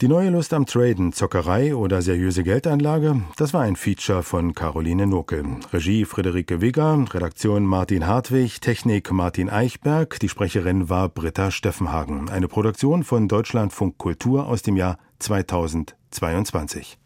Die 0.00 0.08
neue 0.08 0.30
Lust 0.30 0.52
am 0.54 0.66
Traden, 0.66 1.12
Zockerei 1.12 1.76
oder 1.76 2.02
seriöse 2.02 2.42
Geldanlage, 2.42 3.22
das 3.36 3.54
war 3.54 3.60
ein 3.62 3.76
Feature 3.76 4.24
von 4.24 4.54
Caroline 4.54 5.06
Nurkel. 5.06 5.44
Regie 5.72 6.04
Friederike 6.04 6.60
Wigger, 6.60 7.04
Redaktion 7.12 7.64
Martin 7.64 8.08
Hartwig, 8.08 8.60
Technik 8.60 9.12
Martin 9.12 9.50
Eichberg, 9.50 10.18
die 10.18 10.28
Sprecherin 10.28 10.88
war 10.88 11.10
Britta 11.10 11.52
Steffenhagen. 11.52 12.28
Eine 12.28 12.48
Produktion 12.48 13.04
von 13.04 13.28
Deutschlandfunk 13.28 13.98
Kultur 13.98 14.48
aus 14.48 14.62
dem 14.62 14.76
Jahr 14.76 14.98
2022. 15.20 16.98